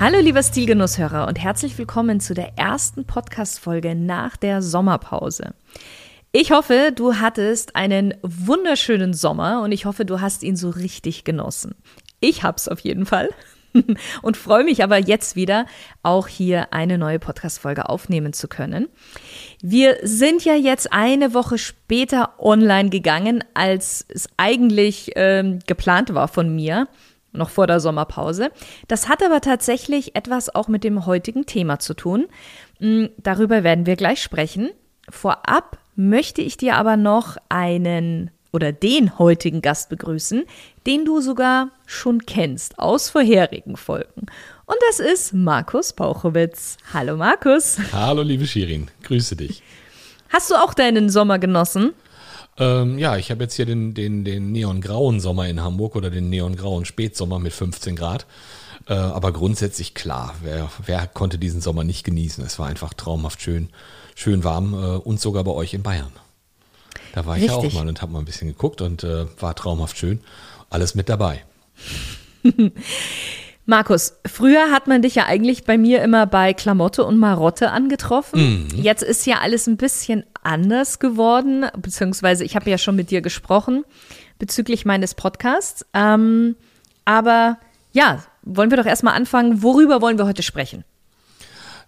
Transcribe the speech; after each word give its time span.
Hallo 0.00 0.20
lieber 0.20 0.44
Stilgenusshörer 0.44 1.26
und 1.26 1.40
herzlich 1.40 1.76
willkommen 1.76 2.20
zu 2.20 2.32
der 2.32 2.56
ersten 2.56 3.04
Podcast-Folge 3.04 3.96
nach 3.96 4.36
der 4.36 4.62
Sommerpause. 4.62 5.54
Ich 6.30 6.52
hoffe, 6.52 6.92
du 6.94 7.16
hattest 7.16 7.74
einen 7.74 8.14
wunderschönen 8.22 9.12
Sommer 9.12 9.60
und 9.60 9.72
ich 9.72 9.86
hoffe, 9.86 10.04
du 10.04 10.20
hast 10.20 10.44
ihn 10.44 10.54
so 10.54 10.70
richtig 10.70 11.24
genossen. 11.24 11.74
Ich 12.20 12.44
hab's 12.44 12.68
auf 12.68 12.78
jeden 12.78 13.06
Fall 13.06 13.30
und 14.22 14.36
freue 14.36 14.62
mich 14.62 14.84
aber 14.84 14.98
jetzt 14.98 15.34
wieder, 15.34 15.66
auch 16.04 16.28
hier 16.28 16.72
eine 16.72 16.96
neue 16.96 17.18
Podcast-Folge 17.18 17.88
aufnehmen 17.88 18.32
zu 18.32 18.46
können. 18.46 18.86
Wir 19.60 19.96
sind 20.04 20.44
ja 20.44 20.54
jetzt 20.54 20.92
eine 20.92 21.34
Woche 21.34 21.58
später 21.58 22.34
online 22.38 22.90
gegangen, 22.90 23.42
als 23.52 24.06
es 24.08 24.28
eigentlich 24.36 25.10
ähm, 25.16 25.58
geplant 25.66 26.14
war 26.14 26.28
von 26.28 26.54
mir 26.54 26.86
noch 27.32 27.50
vor 27.50 27.66
der 27.66 27.80
Sommerpause. 27.80 28.50
Das 28.88 29.08
hat 29.08 29.22
aber 29.22 29.40
tatsächlich 29.40 30.16
etwas 30.16 30.54
auch 30.54 30.68
mit 30.68 30.84
dem 30.84 31.06
heutigen 31.06 31.46
Thema 31.46 31.78
zu 31.78 31.94
tun. 31.94 32.26
Mm, 32.80 33.06
darüber 33.18 33.64
werden 33.64 33.86
wir 33.86 33.96
gleich 33.96 34.22
sprechen. 34.22 34.70
Vorab 35.08 35.78
möchte 35.94 36.42
ich 36.42 36.56
dir 36.56 36.76
aber 36.76 36.96
noch 36.96 37.36
einen 37.48 38.30
oder 38.52 38.72
den 38.72 39.18
heutigen 39.18 39.60
Gast 39.62 39.90
begrüßen, 39.90 40.44
den 40.86 41.04
du 41.04 41.20
sogar 41.20 41.70
schon 41.86 42.24
kennst 42.24 42.78
aus 42.78 43.10
vorherigen 43.10 43.76
Folgen. 43.76 44.26
Und 44.64 44.76
das 44.88 45.00
ist 45.00 45.34
Markus 45.34 45.92
Bauchowitz. 45.92 46.76
Hallo 46.92 47.16
Markus. 47.16 47.78
Hallo 47.92 48.22
liebe 48.22 48.46
Shirin, 48.46 48.90
grüße 49.02 49.36
dich. 49.36 49.62
Hast 50.30 50.50
du 50.50 50.54
auch 50.54 50.74
deinen 50.74 51.08
Sommer 51.08 51.38
genossen? 51.38 51.94
Ähm, 52.58 52.98
ja, 52.98 53.16
ich 53.16 53.30
habe 53.30 53.44
jetzt 53.44 53.54
hier 53.54 53.66
den, 53.66 53.94
den, 53.94 54.24
den 54.24 54.52
neongrauen 54.52 55.20
Sommer 55.20 55.48
in 55.48 55.62
Hamburg 55.62 55.96
oder 55.96 56.10
den 56.10 56.28
neongrauen 56.28 56.84
Spätsommer 56.84 57.38
mit 57.38 57.52
15 57.52 57.96
Grad. 57.96 58.26
Äh, 58.86 58.94
aber 58.94 59.32
grundsätzlich 59.32 59.94
klar, 59.94 60.34
wer, 60.42 60.70
wer 60.84 61.06
konnte 61.06 61.38
diesen 61.38 61.60
Sommer 61.60 61.84
nicht 61.84 62.04
genießen? 62.04 62.44
Es 62.44 62.58
war 62.58 62.66
einfach 62.66 62.94
traumhaft 62.94 63.42
schön, 63.42 63.68
schön 64.14 64.44
warm 64.44 64.74
äh, 64.74 64.96
und 64.96 65.20
sogar 65.20 65.44
bei 65.44 65.52
euch 65.52 65.74
in 65.74 65.82
Bayern. 65.82 66.12
Da 67.12 67.26
war 67.26 67.36
ich 67.36 67.44
ja 67.44 67.54
auch 67.54 67.72
mal 67.72 67.88
und 67.88 68.02
habe 68.02 68.12
mal 68.12 68.20
ein 68.20 68.24
bisschen 68.24 68.48
geguckt 68.48 68.80
und 68.80 69.04
äh, 69.04 69.26
war 69.40 69.54
traumhaft 69.54 69.98
schön. 69.98 70.20
Alles 70.70 70.94
mit 70.94 71.08
dabei. 71.08 71.44
Markus, 73.70 74.14
früher 74.24 74.70
hat 74.70 74.86
man 74.86 75.02
dich 75.02 75.14
ja 75.14 75.26
eigentlich 75.26 75.64
bei 75.64 75.76
mir 75.76 76.00
immer 76.00 76.24
bei 76.24 76.54
Klamotte 76.54 77.04
und 77.04 77.18
Marotte 77.18 77.70
angetroffen. 77.70 78.68
Mhm. 78.72 78.82
Jetzt 78.82 79.02
ist 79.02 79.26
ja 79.26 79.40
alles 79.40 79.66
ein 79.66 79.76
bisschen 79.76 80.24
anders 80.42 81.00
geworden, 81.00 81.66
beziehungsweise 81.76 82.44
ich 82.44 82.56
habe 82.56 82.70
ja 82.70 82.78
schon 82.78 82.96
mit 82.96 83.10
dir 83.10 83.20
gesprochen 83.20 83.84
bezüglich 84.38 84.86
meines 84.86 85.14
Podcasts. 85.14 85.84
Ähm, 85.92 86.56
aber 87.04 87.58
ja, 87.92 88.24
wollen 88.40 88.70
wir 88.70 88.78
doch 88.78 88.86
erstmal 88.86 89.14
anfangen. 89.14 89.62
Worüber 89.62 90.00
wollen 90.00 90.16
wir 90.16 90.24
heute 90.24 90.42
sprechen? 90.42 90.82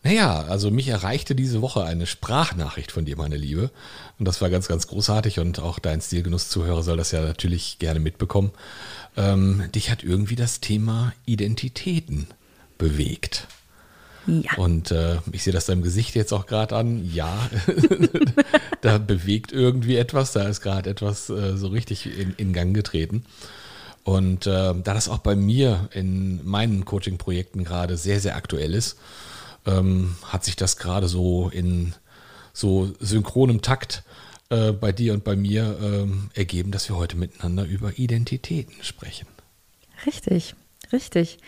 Naja, 0.03 0.45
also 0.49 0.71
mich 0.71 0.89
erreichte 0.89 1.35
diese 1.35 1.61
Woche 1.61 1.85
eine 1.85 2.07
Sprachnachricht 2.07 2.91
von 2.91 3.05
dir, 3.05 3.17
meine 3.17 3.37
Liebe. 3.37 3.71
Und 4.19 4.27
das 4.27 4.41
war 4.41 4.49
ganz, 4.49 4.67
ganz 4.67 4.87
großartig 4.87 5.41
und 5.41 5.61
auch 5.61 5.79
dein 5.79 6.01
Stilgenuss-Zuhörer 6.01 6.83
soll 6.83 6.97
das 6.97 7.13
ja 7.13 7.21
natürlich 7.21 7.79
gerne 7.79 8.01
mitbekommen 8.01 8.53
ähm, 9.17 9.65
dich 9.75 9.91
hat 9.91 10.03
irgendwie 10.03 10.37
das 10.37 10.61
Thema 10.61 11.13
Identitäten 11.27 12.27
bewegt. 12.79 13.47
Ja. 14.27 14.57
Und 14.59 14.91
äh, 14.91 15.17
ich 15.33 15.43
sehe 15.43 15.53
das 15.53 15.67
deinem 15.67 15.83
Gesicht 15.83 16.15
jetzt 16.15 16.33
auch 16.33 16.47
gerade 16.47 16.77
an. 16.77 17.11
Ja, 17.13 17.51
da 18.81 18.99
bewegt 18.99 19.51
irgendwie 19.53 19.97
etwas, 19.97 20.33
da 20.33 20.47
ist 20.47 20.61
gerade 20.61 20.91
etwas 20.91 21.31
äh, 21.31 21.57
so 21.57 21.69
richtig 21.69 22.07
in, 22.07 22.35
in, 22.37 22.53
Gang 22.53 22.75
getreten. 22.75 23.25
Und 24.05 24.47
äh, 24.47 24.51
da 24.51 24.95
das 24.95 25.09
auch 25.09 25.19
bei 25.19 25.37
mir 25.37 25.89
in 25.93 26.45
meinen 26.47 26.85
Coaching-Projekten 26.85 27.65
gerade 27.65 27.97
sehr, 27.97 28.21
sehr 28.21 28.37
aktuell 28.37 28.75
ist, 28.75 28.99
ähm, 29.67 30.17
hat 30.25 30.45
sich 30.45 30.57
das 30.57 30.77
gerade 30.77 31.09
so 31.09 31.49
in 31.49 31.95
so 32.53 32.93
synchronem 33.01 33.63
Takt 33.63 34.03
äh, 34.51 34.73
bei 34.73 34.93
dir 34.93 35.13
und 35.13 35.25
bei 35.25 35.37
mir 35.37 35.79
ähm, 35.83 36.31
ergeben, 36.35 36.71
dass 36.71 36.89
wir 36.89 36.97
heute 36.97 37.17
miteinander 37.17 37.65
über 37.65 37.99
Identitäten 37.99 38.83
sprechen. 38.83 39.27
Richtig, 40.07 40.55
richtig. 40.93 41.39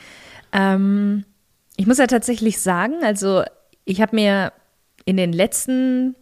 Ähm, 0.52 1.24
ich 1.76 1.86
muss 1.86 1.98
ja 1.98 2.06
tatsächlich 2.06 2.60
sagen, 2.60 3.02
also 3.02 3.42
ich 3.84 4.00
habe 4.00 4.14
mir 4.14 4.52
in 5.04 5.16
den 5.16 5.32
letzten 5.32 6.14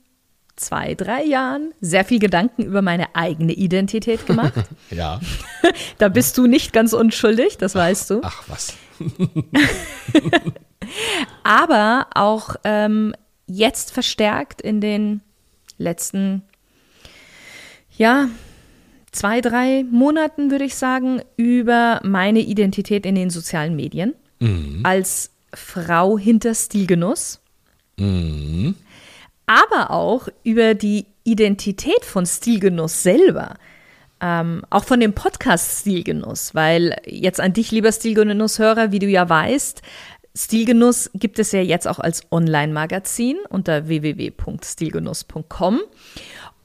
zwei, 0.56 0.94
drei 0.94 1.24
Jahren 1.24 1.72
sehr 1.80 2.04
viel 2.04 2.18
Gedanken 2.18 2.64
über 2.64 2.82
meine 2.82 3.14
eigene 3.16 3.52
Identität 3.52 4.26
gemacht. 4.26 4.54
ja. 4.90 5.20
da 5.98 6.08
bist 6.08 6.38
du 6.38 6.46
nicht 6.46 6.72
ganz 6.72 6.92
unschuldig, 6.92 7.58
das 7.58 7.74
ach, 7.74 7.80
weißt 7.80 8.10
du. 8.10 8.20
Ach 8.22 8.42
was. 8.46 8.74
Aber 11.42 12.06
auch 12.14 12.56
ähm, 12.64 13.14
jetzt 13.46 13.92
verstärkt 13.92 14.60
in 14.60 14.80
den 14.80 15.20
letzten 15.78 16.42
ja, 17.96 18.28
zwei, 19.12 19.40
drei 19.40 19.84
Monaten, 19.90 20.50
würde 20.50 20.64
ich 20.64 20.74
sagen, 20.74 21.22
über 21.36 22.00
meine 22.02 22.40
Identität 22.40 23.04
in 23.04 23.14
den 23.14 23.30
sozialen 23.30 23.76
Medien. 23.76 24.14
Mhm. 24.38 24.80
Als 24.84 25.30
Frau 25.52 26.16
hinter 26.16 26.54
Stilgenuss. 26.54 27.40
Mhm. 27.98 28.74
Aber 29.46 29.90
auch 29.90 30.28
über 30.44 30.74
die 30.74 31.06
Identität 31.24 32.04
von 32.04 32.24
Stilgenuss 32.24 33.02
selber. 33.02 33.56
Ähm, 34.22 34.62
auch 34.70 34.84
von 34.84 35.00
dem 35.00 35.14
Podcast 35.14 35.80
Stilgenuss, 35.80 36.54
weil 36.54 36.96
jetzt 37.06 37.40
an 37.40 37.52
dich, 37.52 37.70
lieber 37.70 37.90
Stilgenuss-Hörer, 37.90 38.92
wie 38.92 38.98
du 38.98 39.06
ja 39.06 39.28
weißt, 39.28 39.82
Stilgenuss 40.34 41.10
gibt 41.14 41.38
es 41.38 41.52
ja 41.52 41.60
jetzt 41.60 41.88
auch 41.88 41.98
als 41.98 42.22
Online-Magazin 42.30 43.38
unter 43.48 43.88
www.stilgenuss.com. 43.88 45.80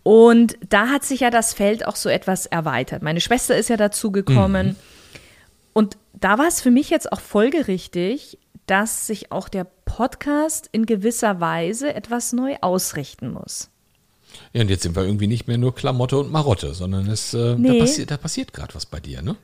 Und 0.03 0.57
da 0.69 0.89
hat 0.89 1.03
sich 1.03 1.21
ja 1.21 1.31
das 1.31 1.53
Feld 1.53 1.87
auch 1.87 1.95
so 1.95 2.09
etwas 2.09 2.45
erweitert. 2.45 3.01
Meine 3.01 3.21
Schwester 3.21 3.57
ist 3.57 3.69
ja 3.69 3.77
dazu 3.77 4.11
gekommen. 4.11 4.67
Mhm. 4.67 4.75
Und 5.73 5.97
da 6.13 6.37
war 6.37 6.47
es 6.47 6.61
für 6.61 6.71
mich 6.71 6.91
jetzt 6.91 7.11
auch 7.11 7.19
folgerichtig, 7.19 8.37
dass 8.67 9.07
sich 9.07 9.31
auch 9.31 9.49
der 9.49 9.65
Podcast 9.85 10.69
in 10.71 10.85
gewisser 10.85 11.39
Weise 11.39 11.93
etwas 11.93 12.33
neu 12.33 12.55
ausrichten 12.61 13.31
muss. 13.31 13.69
Ja, 14.53 14.61
und 14.61 14.69
jetzt 14.69 14.83
sind 14.83 14.95
wir 14.95 15.03
irgendwie 15.03 15.27
nicht 15.27 15.47
mehr 15.47 15.57
nur 15.57 15.73
Klamotte 15.73 16.17
und 16.17 16.31
Marotte, 16.31 16.73
sondern 16.73 17.07
es, 17.07 17.33
äh, 17.33 17.55
nee. 17.55 17.79
da, 17.79 17.85
passi 17.85 18.05
da 18.05 18.17
passiert 18.17 18.53
gerade 18.53 18.75
was 18.75 18.85
bei 18.85 18.99
dir, 18.99 19.21
ne? 19.21 19.35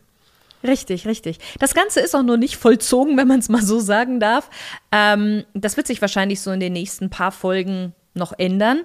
Richtig, 0.64 1.08
richtig. 1.08 1.40
Das 1.60 1.74
Ganze 1.74 2.00
ist 2.00 2.16
auch 2.16 2.24
noch 2.24 2.38
nicht 2.38 2.58
vollzogen, 2.58 3.18
wenn 3.18 3.28
man 3.28 3.40
es 3.40 3.50
mal 3.50 3.64
so 3.64 3.80
sagen 3.80 4.20
darf. 4.20 4.50
Ähm, 4.92 5.44
das 5.54 5.78
wird 5.78 5.88
sich 5.88 6.02
wahrscheinlich 6.02 6.42
so 6.42 6.52
in 6.52 6.60
den 6.60 6.74
nächsten 6.74 7.10
paar 7.10 7.32
Folgen 7.32 7.94
noch 8.14 8.34
ändern. 8.38 8.82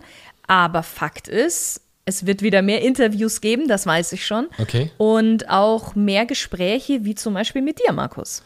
Aber 0.46 0.82
Fakt 0.82 1.28
ist, 1.28 1.80
es 2.08 2.24
wird 2.24 2.40
wieder 2.40 2.62
mehr 2.62 2.82
Interviews 2.82 3.40
geben, 3.40 3.66
das 3.66 3.84
weiß 3.84 4.12
ich 4.12 4.24
schon. 4.24 4.46
Okay. 4.58 4.92
Und 4.96 5.50
auch 5.50 5.96
mehr 5.96 6.24
Gespräche, 6.24 7.04
wie 7.04 7.16
zum 7.16 7.34
Beispiel 7.34 7.62
mit 7.62 7.80
dir, 7.80 7.92
Markus. 7.92 8.42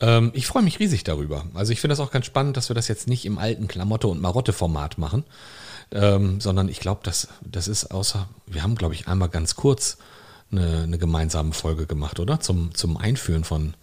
Ähm, 0.00 0.30
ich 0.34 0.46
freue 0.46 0.62
mich 0.62 0.80
riesig 0.80 1.04
darüber. 1.04 1.44
Also 1.52 1.72
ich 1.72 1.80
finde 1.80 1.92
das 1.92 2.00
auch 2.00 2.10
ganz 2.10 2.24
spannend, 2.24 2.56
dass 2.56 2.70
wir 2.70 2.74
das 2.74 2.88
jetzt 2.88 3.08
nicht 3.08 3.26
im 3.26 3.36
alten 3.36 3.68
Klamotte- 3.68 4.08
und 4.08 4.22
Marotte-Format 4.22 4.96
machen, 4.96 5.24
ähm, 5.92 6.40
sondern 6.40 6.70
ich 6.70 6.80
glaube, 6.80 7.02
das, 7.04 7.28
das 7.42 7.68
ist 7.68 7.90
außer, 7.90 8.28
wir 8.46 8.62
haben, 8.62 8.76
glaube 8.76 8.94
ich, 8.94 9.06
einmal 9.06 9.28
ganz 9.28 9.56
kurz 9.56 9.98
eine, 10.52 10.82
eine, 10.82 10.98
gemeinsame 10.98 11.52
Folge 11.52 11.86
gemacht, 11.86 12.20
oder? 12.20 12.40
Zum, 12.40 12.74
zum 12.74 12.96
Einführen 12.96 13.44
von, 13.44 13.74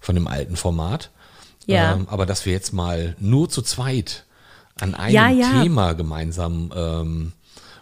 von 0.00 0.14
dem 0.14 0.28
alten 0.28 0.56
Format. 0.56 1.10
Ja. 1.66 1.94
Ähm, 1.94 2.06
aber 2.08 2.26
dass 2.26 2.46
wir 2.46 2.52
jetzt 2.52 2.72
mal 2.72 3.16
nur 3.18 3.48
zu 3.48 3.62
zweit 3.62 4.24
an 4.80 4.94
einem 4.94 5.14
ja, 5.14 5.28
ja. 5.28 5.62
Thema 5.62 5.94
gemeinsam 5.94 6.72
ähm, 6.74 7.32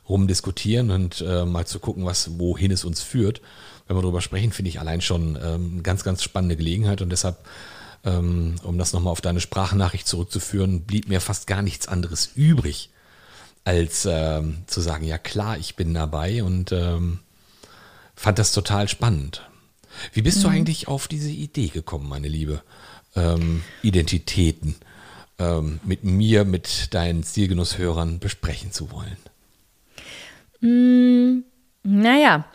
rumdiskutieren 0.09 0.91
und 0.91 1.21
äh, 1.21 1.45
mal 1.45 1.67
zu 1.67 1.79
gucken, 1.79 2.05
was, 2.05 2.39
wohin 2.39 2.71
es 2.71 2.85
uns 2.85 3.03
führt. 3.03 3.41
Wenn 3.87 3.97
wir 3.97 4.03
darüber 4.03 4.21
sprechen, 4.21 4.53
finde 4.53 4.71
ich 4.71 4.81
allein 4.81 5.01
schon 5.01 5.39
ähm, 5.43 5.83
ganz, 5.83 6.05
ganz 6.05 6.23
spannende 6.23 6.57
Gelegenheit 6.57 7.03
und 7.03 7.11
deshalb, 7.11 7.37
ähm, 8.05 8.57
um 8.63 8.79
das 8.79 8.93
nochmal 8.93 9.13
auf 9.13 9.21
deine 9.21 9.41
Sprachnachricht 9.41 10.07
zurückzuführen, 10.07 10.83
blieb 10.83 11.09
mir 11.09 11.21
fast 11.21 11.47
gar 11.47 11.63
nichts 11.63 11.87
anderes 11.87 12.31
übrig, 12.35 12.91
als 13.65 14.07
ähm, 14.11 14.59
zu 14.67 14.81
sagen, 14.81 15.05
ja 15.05 15.19
klar, 15.19 15.59
ich 15.59 15.77
bin 15.77 15.95
dabei 15.95 16.43
und 16.43 16.73
ähm, 16.73 17.21
fand 18.17 18.39
das 18.39 18.53
total 18.53 18.89
spannend. 18.89 19.49
Wie 20.13 20.23
bist 20.23 20.39
mhm. 20.39 20.43
du 20.43 20.49
eigentlich 20.49 20.89
auf 20.89 21.07
diese 21.07 21.31
Idee 21.31 21.69
gekommen, 21.69 22.09
meine 22.09 22.29
Liebe? 22.29 22.63
Ähm, 23.15 23.63
Identitäten. 23.83 24.77
ähm, 25.39 25.81
mit 25.85 26.05
mir, 26.05 26.45
mit 26.45 26.95
deinen 26.95 27.23
Zielgenusshörern 27.23 28.19
besprechen 28.19 28.73
zu 28.73 28.91
wollen? 28.91 29.17
Mm, 30.61 31.45
naja, 31.83 32.47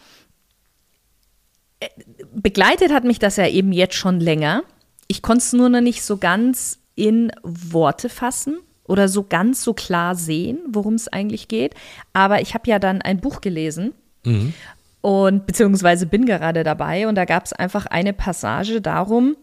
äh, 1.80 1.90
begleitet 2.34 2.92
hat 2.92 3.04
mich 3.04 3.20
das 3.20 3.38
ja 3.38 3.48
eben 3.48 3.72
jetzt 3.72 3.96
schon 3.96 4.20
länger. 4.20 4.64
Ich 5.08 5.22
konnte 5.22 5.44
es 5.44 5.54
nur 5.54 5.70
noch 5.70 5.82
nicht 5.82 6.04
so 6.04 6.18
ganz 6.18 6.80
in 6.96 7.32
Worte 7.44 8.10
fassen 8.10 8.60
oder 8.86 9.08
so 9.08 9.24
ganz 9.24 9.64
so 9.64 9.74
klar 9.74 10.16
sehen, 10.16 10.60
worum 10.68 10.96
es 10.96 11.08
eigentlich 11.08 11.48
geht. 11.48 11.76
Aber 12.14 12.42
ich 12.42 12.54
habe 12.54 12.70
ja 12.70 12.80
dann 12.80 13.02
ein 13.02 13.20
Buch 13.22 13.42
gelesen 13.42 13.94
mhm. 14.24 14.54
Und 15.02 15.48
beziehungsweise 15.48 16.06
bin 16.06 16.26
gerade 16.26 16.64
dabei 16.64 17.08
und 17.08 17.16
da 17.16 17.26
gab 17.26 17.46
es 17.46 17.54
einfach 17.54 17.86
eine 17.88 18.14
Passage 18.14 18.82
darum, 18.82 19.36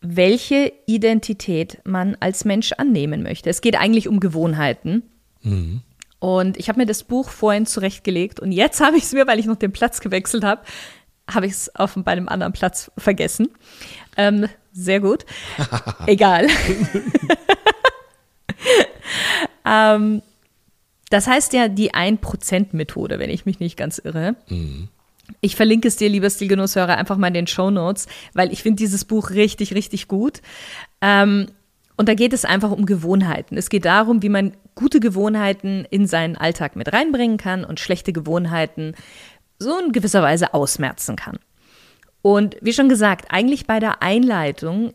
welche 0.00 0.72
Identität 0.86 1.80
man 1.84 2.16
als 2.18 2.44
Mensch 2.44 2.72
annehmen 2.72 3.22
möchte. 3.22 3.48
Es 3.48 3.60
geht 3.60 3.78
eigentlich 3.78 4.08
um 4.08 4.18
Gewohnheiten. 4.18 5.04
Mhm. 5.42 5.82
Und 6.18 6.56
ich 6.56 6.68
habe 6.68 6.80
mir 6.80 6.86
das 6.86 7.04
Buch 7.04 7.30
vorhin 7.30 7.66
zurechtgelegt 7.66 8.40
und 8.40 8.52
jetzt 8.52 8.80
habe 8.80 8.96
ich 8.96 9.04
es 9.04 9.12
mir, 9.12 9.26
weil 9.26 9.38
ich 9.38 9.46
noch 9.46 9.56
den 9.56 9.72
Platz 9.72 10.00
gewechselt 10.00 10.44
habe, 10.44 10.62
habe 11.32 11.46
ich 11.46 11.52
es 11.52 11.72
bei 11.76 12.12
einem 12.12 12.28
anderen 12.28 12.52
Platz 12.52 12.90
vergessen. 12.98 13.48
Ähm, 14.16 14.48
sehr 14.72 15.00
gut. 15.00 15.24
Egal. 16.06 16.48
ähm, 19.64 20.22
das 21.12 21.26
heißt 21.26 21.52
ja 21.52 21.68
die 21.68 21.92
1%-Methode, 21.92 23.18
wenn 23.18 23.28
ich 23.28 23.44
mich 23.44 23.60
nicht 23.60 23.76
ganz 23.76 23.98
irre. 23.98 24.34
Mhm. 24.48 24.88
Ich 25.42 25.56
verlinke 25.56 25.88
es 25.88 25.96
dir, 25.96 26.08
lieber 26.08 26.30
Stilgenusshörer, 26.30 26.96
einfach 26.96 27.18
mal 27.18 27.28
in 27.28 27.34
den 27.34 27.46
Show 27.46 27.70
Notes, 27.70 28.06
weil 28.32 28.50
ich 28.50 28.62
finde 28.62 28.76
dieses 28.76 29.04
Buch 29.04 29.30
richtig, 29.30 29.74
richtig 29.74 30.08
gut. 30.08 30.40
Ähm, 31.02 31.48
und 31.96 32.08
da 32.08 32.14
geht 32.14 32.32
es 32.32 32.46
einfach 32.46 32.70
um 32.70 32.86
Gewohnheiten. 32.86 33.58
Es 33.58 33.68
geht 33.68 33.84
darum, 33.84 34.22
wie 34.22 34.30
man 34.30 34.52
gute 34.74 35.00
Gewohnheiten 35.00 35.86
in 35.90 36.06
seinen 36.06 36.36
Alltag 36.36 36.76
mit 36.76 36.92
reinbringen 36.92 37.36
kann 37.36 37.64
und 37.64 37.78
schlechte 37.78 38.14
Gewohnheiten 38.14 38.94
so 39.58 39.78
in 39.78 39.92
gewisser 39.92 40.22
Weise 40.22 40.54
ausmerzen 40.54 41.16
kann. 41.16 41.38
Und 42.22 42.56
wie 42.62 42.72
schon 42.72 42.88
gesagt, 42.88 43.26
eigentlich 43.28 43.66
bei 43.66 43.80
der 43.80 44.02
Einleitung 44.02 44.94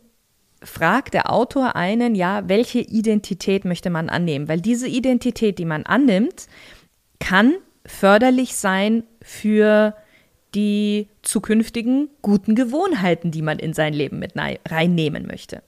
fragt 0.63 1.13
der 1.13 1.31
Autor 1.31 1.75
einen, 1.75 2.15
ja, 2.15 2.47
welche 2.47 2.79
Identität 2.79 3.65
möchte 3.65 3.89
man 3.89 4.09
annehmen? 4.09 4.47
Weil 4.47 4.61
diese 4.61 4.87
Identität, 4.87 5.59
die 5.59 5.65
man 5.65 5.83
annimmt, 5.83 6.47
kann 7.19 7.55
förderlich 7.85 8.55
sein 8.55 9.03
für 9.21 9.95
die 10.55 11.07
zukünftigen 11.21 12.09
guten 12.21 12.55
Gewohnheiten, 12.55 13.31
die 13.31 13.41
man 13.41 13.59
in 13.59 13.73
sein 13.73 13.93
Leben 13.93 14.19
mit 14.19 14.33
reinnehmen 14.35 15.27
möchte. 15.27 15.61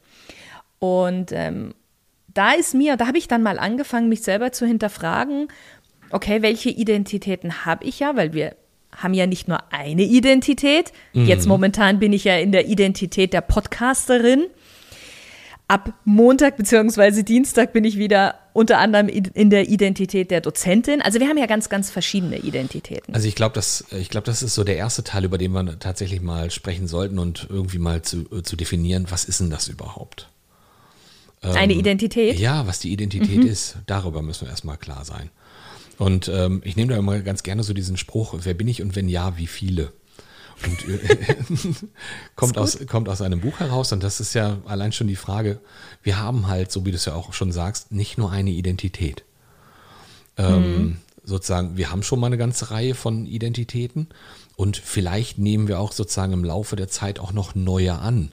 Und 0.80 1.32
ähm, 1.32 1.74
da 2.34 2.54
ist 2.54 2.74
mir, 2.74 2.98
da 2.98 3.08
habe 3.08 3.18
ich 3.18 3.28
dann 3.28 3.44
mal 3.44 3.60
angefangen, 3.60 4.10
mich 4.10 4.22
selber 4.22 4.52
zu 4.52 4.66
hinterfragen, 4.66 5.50
okay, 6.12 6.42
welche 6.42 6.70
Identitäten 6.70 7.66
habe 7.66 7.86
ich 7.86 8.00
ja, 8.00 8.16
weil 8.16 8.34
wir 8.34 8.56
haben 8.96 9.14
ja 9.14 9.28
nicht 9.28 9.48
nur 9.48 9.60
eine 9.72 10.04
Identität. 10.04 10.92
Mhm. 11.14 11.26
Jetzt 11.26 11.48
momentan 11.48 12.00
bin 12.00 12.14
ich 12.14 12.24
ja 12.24 12.38
in 12.38 12.52
der 12.52 12.68
Identität 12.68 13.34
der 13.34 13.42
Podcasterin. 13.42 14.48
Ab 15.70 15.94
Montag 16.04 16.58
bzw. 16.58 17.22
Dienstag 17.22 17.74
bin 17.74 17.84
ich 17.84 17.96
wieder 17.96 18.40
unter 18.54 18.80
anderem 18.80 19.08
in 19.08 19.52
der 19.52 19.70
Identität 19.70 20.32
der 20.32 20.42
Dozentin. 20.42 21.00
Also 21.00 21.20
wir 21.20 21.28
haben 21.28 21.38
ja 21.38 21.46
ganz, 21.46 21.70
ganz 21.70 21.92
verschiedene 21.92 22.40
Identitäten. 22.40 23.14
Also 23.14 23.28
ich 23.28 23.36
glaube, 23.36 23.54
das, 23.54 23.86
ich 23.92 24.10
das 24.10 24.42
ist 24.42 24.56
so 24.56 24.64
der 24.64 24.78
erste 24.78 25.04
Teil, 25.04 25.26
über 25.26 25.38
den 25.38 25.52
wir 25.52 25.78
tatsächlich 25.78 26.22
mal 26.22 26.50
sprechen 26.50 26.88
sollten 26.88 27.20
und 27.20 27.46
irgendwie 27.52 27.78
mal 27.78 28.02
zu, 28.02 28.24
zu 28.42 28.56
definieren, 28.56 29.06
was 29.10 29.26
ist 29.26 29.42
denn 29.42 29.52
das 29.52 29.68
überhaupt? 29.68 30.28
Eine 31.42 31.74
ähm, 31.74 31.80
Identität? 31.80 32.40
Ja, 32.40 32.66
was 32.66 32.80
die 32.80 32.92
Identität 32.92 33.38
mhm. 33.38 33.48
ist, 33.48 33.78
darüber 33.86 34.24
müssen 34.24 34.48
wir 34.48 34.50
erstmal 34.50 34.78
klar 34.78 35.06
sein. 35.06 35.30
Und 36.00 36.30
ähm, 36.30 36.62
ich 36.66 36.78
nehme 36.78 36.94
da 36.94 36.98
immer 36.98 37.20
ganz 37.20 37.44
gerne 37.44 37.62
so 37.62 37.76
diesen 37.76 37.96
Spruch, 37.96 38.34
wer 38.42 38.56
bin 38.56 38.68
ich 38.68 38.82
und 38.82 38.96
wenn 38.96 39.08
ja, 39.08 39.38
wie 39.38 39.46
viele? 39.46 39.92
Und 40.66 40.88
äh, 40.88 41.36
kommt, 42.36 42.58
aus, 42.58 42.78
kommt 42.88 43.10
aus 43.10 43.22
einem 43.22 43.42
Buch 43.42 43.60
heraus 43.60 43.92
und 43.92 44.04
das 44.04 44.20
ist 44.20 44.34
ja 44.34 44.58
allein 44.66 44.92
schon 44.92 45.08
die 45.08 45.16
Frage, 45.16 45.60
wir 46.04 46.20
haben 46.20 46.48
halt, 46.48 46.72
so 46.72 46.86
wie 46.86 46.92
du 46.92 46.98
es 46.98 47.06
ja 47.06 47.16
auch 47.16 47.34
schon 47.34 47.52
sagst, 47.52 47.92
nicht 47.92 48.18
nur 48.18 48.32
eine 48.32 48.52
Identität. 48.52 49.24
Ähm, 50.38 50.78
mhm. 50.78 50.98
Sozusagen, 51.24 51.78
wir 51.78 51.92
haben 51.92 52.04
schon 52.04 52.20
mal 52.20 52.28
eine 52.28 52.38
ganze 52.38 52.72
Reihe 52.72 52.96
von 52.96 53.26
Identitäten 53.26 54.08
und 54.56 54.78
vielleicht 54.78 55.38
nehmen 55.38 55.68
wir 55.68 55.80
auch 55.80 55.92
sozusagen 55.92 56.34
im 56.34 56.44
Laufe 56.44 56.76
der 56.76 56.88
Zeit 56.88 57.20
auch 57.20 57.34
noch 57.34 57.56
neue 57.56 58.00
an 58.00 58.32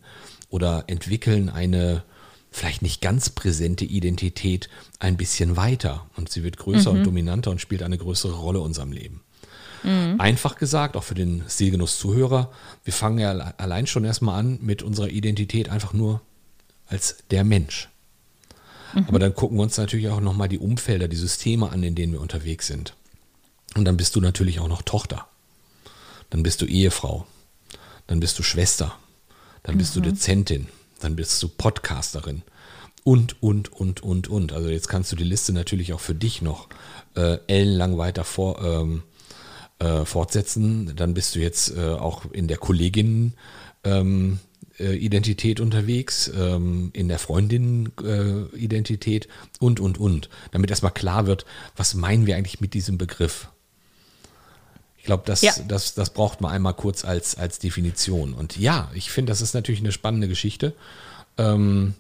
oder 0.48 0.84
entwickeln 0.86 1.48
eine, 1.48 2.04
vielleicht 2.50 2.82
nicht 2.82 3.00
ganz 3.02 3.30
präsente 3.30 3.84
Identität 3.84 4.68
ein 4.98 5.16
bisschen 5.16 5.56
weiter 5.56 6.06
und 6.16 6.30
sie 6.30 6.42
wird 6.42 6.56
größer 6.56 6.90
mhm. 6.90 6.98
und 6.98 7.06
dominanter 7.06 7.50
und 7.50 7.60
spielt 7.60 7.82
eine 7.82 7.98
größere 7.98 8.34
Rolle 8.34 8.58
in 8.58 8.64
unserem 8.64 8.92
Leben. 8.92 9.20
Mhm. 9.82 10.16
Einfach 10.18 10.56
gesagt, 10.56 10.96
auch 10.96 11.04
für 11.04 11.14
den 11.14 11.44
Stilgenuss-Zuhörer, 11.48 12.50
wir 12.84 12.92
fangen 12.92 13.18
ja 13.18 13.30
allein 13.30 13.86
schon 13.86 14.04
erstmal 14.04 14.38
an 14.38 14.58
mit 14.62 14.82
unserer 14.82 15.08
Identität 15.08 15.68
einfach 15.68 15.92
nur 15.92 16.20
als 16.86 17.18
der 17.30 17.44
Mensch. 17.44 17.88
Mhm. 18.94 19.06
Aber 19.08 19.18
dann 19.18 19.34
gucken 19.34 19.58
wir 19.58 19.62
uns 19.62 19.76
natürlich 19.76 20.08
auch 20.08 20.20
nochmal 20.20 20.48
die 20.48 20.58
Umfelder, 20.58 21.08
die 21.08 21.16
Systeme 21.16 21.70
an, 21.70 21.82
in 21.82 21.94
denen 21.94 22.12
wir 22.12 22.20
unterwegs 22.20 22.66
sind. 22.66 22.94
Und 23.74 23.84
dann 23.84 23.96
bist 23.96 24.16
du 24.16 24.20
natürlich 24.20 24.60
auch 24.60 24.68
noch 24.68 24.82
Tochter. 24.82 25.26
Dann 26.30 26.42
bist 26.42 26.62
du 26.62 26.66
Ehefrau. 26.66 27.26
Dann 28.06 28.20
bist 28.20 28.38
du 28.38 28.42
Schwester. 28.42 28.96
Dann 29.62 29.78
bist 29.78 29.96
du 29.96 30.00
mhm. 30.00 30.04
Dozentin 30.04 30.68
dann 31.00 31.16
bist 31.16 31.42
du 31.42 31.48
Podcasterin 31.48 32.42
und, 33.04 33.42
und, 33.42 33.72
und, 33.72 34.02
und, 34.02 34.28
und. 34.28 34.52
Also 34.52 34.68
jetzt 34.68 34.88
kannst 34.88 35.12
du 35.12 35.16
die 35.16 35.24
Liste 35.24 35.52
natürlich 35.52 35.92
auch 35.92 36.00
für 36.00 36.14
dich 36.14 36.42
noch 36.42 36.68
äh, 37.14 37.38
ellenlang 37.46 37.98
weiter 37.98 38.24
vor, 38.24 38.62
ähm, 38.62 39.02
äh, 39.78 40.04
fortsetzen. 40.04 40.94
Dann 40.96 41.14
bist 41.14 41.34
du 41.34 41.40
jetzt 41.40 41.76
äh, 41.76 41.90
auch 41.90 42.30
in 42.32 42.48
der 42.48 42.58
Kollegin 42.58 43.34
ähm, 43.84 44.38
äh, 44.78 44.94
Identität 44.94 45.60
unterwegs, 45.60 46.30
ähm, 46.36 46.90
in 46.92 47.08
der 47.08 47.18
Freundin-Identität 47.18 49.26
äh, 49.26 49.28
und, 49.60 49.80
und, 49.80 49.98
und. 49.98 50.28
Damit 50.50 50.70
erstmal 50.70 50.92
klar 50.92 51.26
wird, 51.26 51.46
was 51.76 51.94
meinen 51.94 52.26
wir 52.26 52.36
eigentlich 52.36 52.60
mit 52.60 52.74
diesem 52.74 52.98
Begriff? 52.98 53.48
Ich 54.98 55.04
glaube, 55.04 55.22
das, 55.26 55.42
ja. 55.42 55.52
das, 55.68 55.94
das 55.94 56.10
braucht 56.10 56.40
man 56.40 56.50
einmal 56.50 56.74
kurz 56.74 57.04
als, 57.04 57.36
als 57.36 57.58
Definition. 57.58 58.34
Und 58.34 58.58
ja, 58.58 58.90
ich 58.94 59.10
finde, 59.10 59.30
das 59.30 59.40
ist 59.40 59.54
natürlich 59.54 59.80
eine 59.80 59.92
spannende 59.92 60.28
Geschichte. 60.28 60.74
Ähm, 61.38 61.94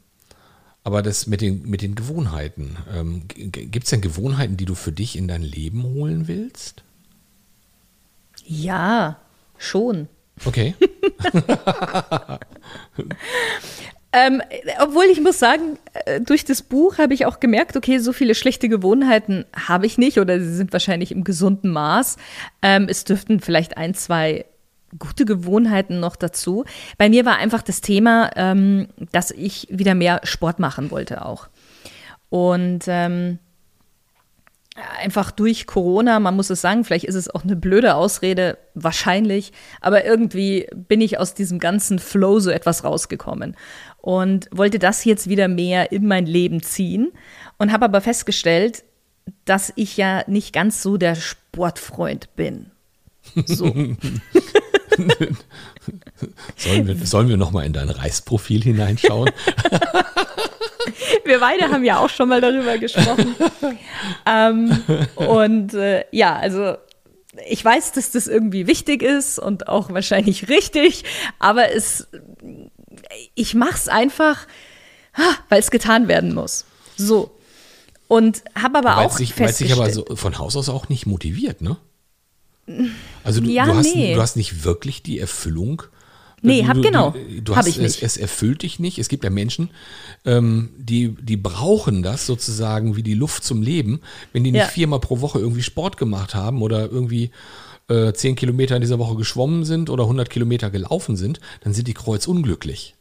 aber 0.82 1.02
das 1.02 1.26
mit 1.26 1.40
den, 1.40 1.68
mit 1.68 1.82
den 1.82 1.94
Gewohnheiten. 1.94 2.76
Ähm, 2.94 3.22
Gibt 3.26 3.84
es 3.84 3.90
denn 3.90 4.00
Gewohnheiten, 4.00 4.56
die 4.56 4.66
du 4.66 4.74
für 4.74 4.92
dich 4.92 5.16
in 5.16 5.28
dein 5.28 5.42
Leben 5.42 5.82
holen 5.82 6.28
willst? 6.28 6.84
Ja, 8.46 9.18
schon. 9.58 10.08
Okay. 10.44 10.74
Ähm, 14.12 14.40
obwohl 14.80 15.04
ich 15.12 15.20
muss 15.20 15.38
sagen, 15.38 15.78
äh, 16.06 16.22
durch 16.22 16.46
das 16.46 16.62
Buch 16.62 16.96
habe 16.96 17.12
ich 17.12 17.26
auch 17.26 17.38
gemerkt, 17.38 17.76
okay, 17.76 17.98
so 17.98 18.14
viele 18.14 18.34
schlechte 18.34 18.70
Gewohnheiten 18.70 19.44
habe 19.54 19.84
ich 19.84 19.98
nicht 19.98 20.18
oder 20.18 20.40
sie 20.40 20.54
sind 20.54 20.72
wahrscheinlich 20.72 21.12
im 21.12 21.22
gesunden 21.22 21.70
Maß. 21.70 22.16
Ähm, 22.62 22.86
es 22.88 23.04
dürften 23.04 23.40
vielleicht 23.40 23.76
ein, 23.76 23.92
zwei 23.92 24.46
gute 24.98 25.26
Gewohnheiten 25.26 26.00
noch 26.00 26.16
dazu. 26.16 26.64
Bei 26.96 27.10
mir 27.10 27.26
war 27.26 27.36
einfach 27.36 27.60
das 27.60 27.82
Thema, 27.82 28.30
ähm, 28.36 28.88
dass 29.12 29.32
ich 29.32 29.66
wieder 29.70 29.94
mehr 29.94 30.20
Sport 30.24 30.60
machen 30.60 30.90
wollte 30.90 31.22
auch. 31.22 31.48
Und 32.30 32.84
ähm, 32.86 33.38
einfach 34.96 35.30
durch 35.30 35.66
Corona, 35.66 36.20
man 36.20 36.36
muss 36.36 36.50
es 36.50 36.60
sagen, 36.60 36.84
vielleicht 36.84 37.04
ist 37.04 37.14
es 37.14 37.28
auch 37.28 37.44
eine 37.44 37.56
blöde 37.56 37.94
Ausrede, 37.94 38.58
wahrscheinlich, 38.74 39.52
aber 39.80 40.04
irgendwie 40.04 40.68
bin 40.74 41.00
ich 41.00 41.18
aus 41.18 41.34
diesem 41.34 41.58
ganzen 41.58 41.98
Flow 41.98 42.38
so 42.40 42.50
etwas 42.50 42.84
rausgekommen 42.84 43.56
und 43.98 44.48
wollte 44.52 44.78
das 44.78 45.04
jetzt 45.04 45.28
wieder 45.28 45.48
mehr 45.48 45.92
in 45.92 46.06
mein 46.06 46.26
Leben 46.26 46.62
ziehen 46.62 47.12
und 47.58 47.72
habe 47.72 47.86
aber 47.86 48.00
festgestellt, 48.00 48.84
dass 49.44 49.72
ich 49.76 49.96
ja 49.96 50.22
nicht 50.28 50.52
ganz 50.52 50.82
so 50.82 50.96
der 50.96 51.14
Sportfreund 51.14 52.36
bin. 52.36 52.70
So. 53.46 53.66
sollen 56.56 56.86
wir, 56.86 56.96
sollen 57.04 57.28
wir 57.28 57.36
noch 57.36 57.50
mal 57.50 57.66
in 57.66 57.72
dein 57.72 57.90
Reisprofil 57.90 58.62
hineinschauen? 58.62 59.30
wir 61.24 61.40
beide 61.40 61.70
haben 61.70 61.84
ja 61.84 61.98
auch 61.98 62.08
schon 62.08 62.28
mal 62.28 62.40
darüber 62.40 62.78
gesprochen. 62.78 63.34
ähm, 64.26 64.82
und 65.14 65.74
äh, 65.74 66.04
ja, 66.10 66.36
also 66.36 66.76
ich 67.48 67.64
weiß, 67.64 67.92
dass 67.92 68.10
das 68.10 68.26
irgendwie 68.26 68.66
wichtig 68.66 69.02
ist 69.02 69.38
und 69.38 69.68
auch 69.68 69.90
wahrscheinlich 69.90 70.48
richtig, 70.48 71.04
aber 71.38 71.72
es, 71.72 72.08
ich 73.34 73.54
mache 73.54 73.74
es 73.74 73.88
einfach, 73.88 74.46
weil 75.48 75.60
es 75.60 75.70
getan 75.70 76.08
werden 76.08 76.34
muss. 76.34 76.64
So. 76.96 77.32
Und 78.08 78.42
habe 78.54 78.78
aber 78.78 78.96
weil's 78.96 79.12
auch 79.12 79.18
sich, 79.18 79.34
festgestellt. 79.34 79.78
Weil 79.78 79.92
sich 79.92 80.02
aber 80.02 80.08
so 80.10 80.16
von 80.16 80.38
Haus 80.38 80.56
aus 80.56 80.68
auch 80.68 80.88
nicht 80.88 81.06
motiviert, 81.06 81.60
ne? 81.60 81.76
Also 83.22 83.40
du, 83.40 83.48
ja, 83.48 83.66
du, 83.66 83.74
hast, 83.74 83.94
nee. 83.94 84.14
du 84.14 84.20
hast 84.20 84.36
nicht 84.36 84.64
wirklich 84.64 85.02
die 85.02 85.18
Erfüllung 85.18 85.82
Nee, 86.42 86.62
Du- 86.62 86.68
hab 86.68 86.82
genau. 86.82 87.10
Du, 87.10 87.40
du 87.42 87.52
Hab 87.52 87.58
hast 87.60 87.68
ich 87.68 87.76
es, 87.76 87.82
nicht. 87.82 88.02
es 88.02 88.16
erfüllt 88.16 88.62
dich 88.62 88.78
nicht. 88.78 88.98
Es 88.98 89.08
gibt 89.08 89.24
ja 89.24 89.30
Menschen, 89.30 89.70
ähm, 90.24 90.70
die, 90.76 91.14
die 91.20 91.36
brauchen 91.36 92.02
das 92.02 92.26
sozusagen 92.26 92.94
wie 92.96 93.02
die 93.02 93.14
Luft 93.14 93.42
zum 93.44 93.62
Leben, 93.62 94.00
wenn 94.32 94.44
die 94.44 94.52
nicht 94.52 94.60
Ja. 94.62 94.68
viermal 94.68 95.00
pro 95.00 95.20
Woche 95.20 95.38
irgendwie 95.38 95.62
Sport 95.62 95.96
gemacht 95.96 96.34
haben 96.34 96.62
oder 96.62 96.90
irgendwie 96.90 97.30
äh, 97.88 98.12
zehn 98.12 98.34
Kilometer 98.36 98.74
in 98.76 98.82
dieser 98.82 98.98
Woche 98.98 99.16
geschwommen 99.16 99.64
sind 99.64 99.90
oder 99.90 100.04
100 100.04 100.28
Kilometer 100.28 100.70
gelaufen 100.70 101.16
sind, 101.16 101.40
dann 101.62 101.72
sind 101.72 101.88
die 101.88 101.94
kreuzunglücklich. 101.94 102.94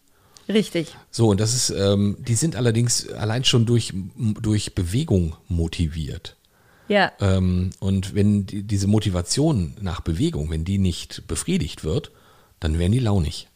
Richtig. 0.47 0.95
So, 1.09 1.29
und 1.29 1.39
das 1.39 1.55
ist, 1.55 1.71
ähm, 1.71 2.17
die 2.19 2.35
sind 2.35 2.55
allerdings 2.55 3.09
allein 3.09 3.43
schon 3.43 3.65
durch, 3.65 3.93
durch 4.41 4.75
Bewegung 4.75 5.35
motiviert. 5.47 6.35
Ja. 6.87 7.11
Ähm, 7.19 7.71
und 7.79 8.13
wenn 8.13 8.45
die, 8.45 8.61
diese 8.61 8.85
Motivation 8.85 9.73
nach 9.81 10.01
Bewegung, 10.01 10.51
wenn 10.51 10.63
die 10.65 10.77
nicht 10.77 11.23
befriedigt 11.27 11.83
wird, 11.83 12.11
dann 12.65 12.79
werden 12.79 12.91
die 12.91 12.99
launig. 12.99 13.47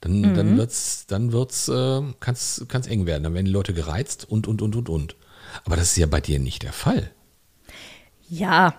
Dann, 0.00 0.34
dann 0.34 0.56
wird's, 0.56 1.06
dann 1.06 1.32
wird's, 1.32 1.68
äh, 1.68 2.02
kann's, 2.20 2.64
kann's 2.68 2.86
eng 2.86 3.06
werden. 3.06 3.22
Dann 3.22 3.34
werden 3.34 3.46
die 3.46 3.52
Leute 3.52 3.74
gereizt 3.74 4.26
und, 4.28 4.46
und, 4.46 4.62
und, 4.62 4.76
und, 4.76 4.88
und. 4.88 5.16
Aber 5.64 5.76
das 5.76 5.88
ist 5.88 5.96
ja 5.96 6.06
bei 6.06 6.20
dir 6.20 6.38
nicht 6.38 6.62
der 6.62 6.72
Fall. 6.72 7.10
Ja, 8.28 8.74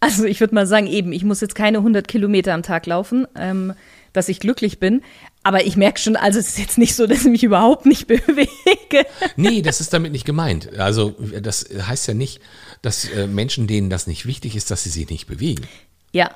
also 0.00 0.24
ich 0.24 0.40
würde 0.40 0.54
mal 0.54 0.66
sagen, 0.66 0.86
eben, 0.86 1.12
ich 1.12 1.24
muss 1.24 1.40
jetzt 1.40 1.54
keine 1.54 1.78
100 1.78 2.06
Kilometer 2.06 2.54
am 2.54 2.62
Tag 2.62 2.86
laufen, 2.86 3.26
ähm, 3.34 3.74
dass 4.12 4.28
ich 4.28 4.40
glücklich 4.40 4.78
bin. 4.78 5.02
Aber 5.42 5.64
ich 5.64 5.76
merke 5.76 6.00
schon, 6.00 6.16
also 6.16 6.38
es 6.38 6.50
ist 6.50 6.58
jetzt 6.58 6.78
nicht 6.78 6.94
so, 6.94 7.06
dass 7.06 7.20
ich 7.20 7.30
mich 7.30 7.44
überhaupt 7.44 7.86
nicht 7.86 8.06
bewege. 8.06 9.06
Nee, 9.36 9.62
das 9.62 9.80
ist 9.80 9.92
damit 9.92 10.12
nicht 10.12 10.24
gemeint. 10.24 10.78
Also, 10.78 11.14
das 11.42 11.68
heißt 11.70 12.08
ja 12.08 12.14
nicht, 12.14 12.40
dass 12.82 13.08
äh, 13.10 13.26
Menschen, 13.26 13.66
denen 13.66 13.90
das 13.90 14.06
nicht 14.06 14.26
wichtig 14.26 14.56
ist, 14.56 14.70
dass 14.70 14.84
sie 14.84 14.90
sich 14.90 15.10
nicht 15.10 15.26
bewegen. 15.26 15.66
Ja, 16.12 16.30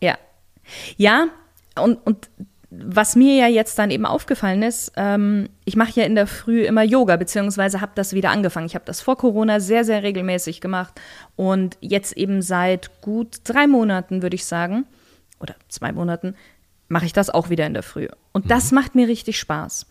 ja. 0.00 0.18
Ja, 0.96 1.28
und, 1.76 1.98
und 2.06 2.28
was 2.70 3.16
mir 3.16 3.36
ja 3.36 3.46
jetzt 3.46 3.78
dann 3.78 3.90
eben 3.90 4.06
aufgefallen 4.06 4.62
ist, 4.62 4.92
ähm, 4.96 5.48
ich 5.64 5.76
mache 5.76 6.00
ja 6.00 6.06
in 6.06 6.14
der 6.14 6.26
Früh 6.26 6.64
immer 6.64 6.82
Yoga, 6.82 7.16
beziehungsweise 7.16 7.80
habe 7.80 7.92
das 7.94 8.12
wieder 8.12 8.30
angefangen. 8.30 8.66
Ich 8.66 8.74
habe 8.74 8.84
das 8.84 9.00
vor 9.00 9.16
Corona 9.16 9.60
sehr, 9.60 9.84
sehr 9.84 10.02
regelmäßig 10.02 10.60
gemacht 10.60 11.00
und 11.36 11.76
jetzt 11.80 12.16
eben 12.16 12.42
seit 12.42 13.00
gut 13.00 13.38
drei 13.44 13.66
Monaten, 13.66 14.22
würde 14.22 14.34
ich 14.34 14.44
sagen, 14.44 14.86
oder 15.40 15.54
zwei 15.68 15.92
Monaten, 15.92 16.34
mache 16.88 17.06
ich 17.06 17.12
das 17.12 17.30
auch 17.30 17.50
wieder 17.50 17.66
in 17.66 17.74
der 17.74 17.82
Früh. 17.82 18.08
Und 18.32 18.50
das 18.50 18.72
macht 18.72 18.94
mir 18.94 19.08
richtig 19.08 19.38
Spaß. 19.38 19.86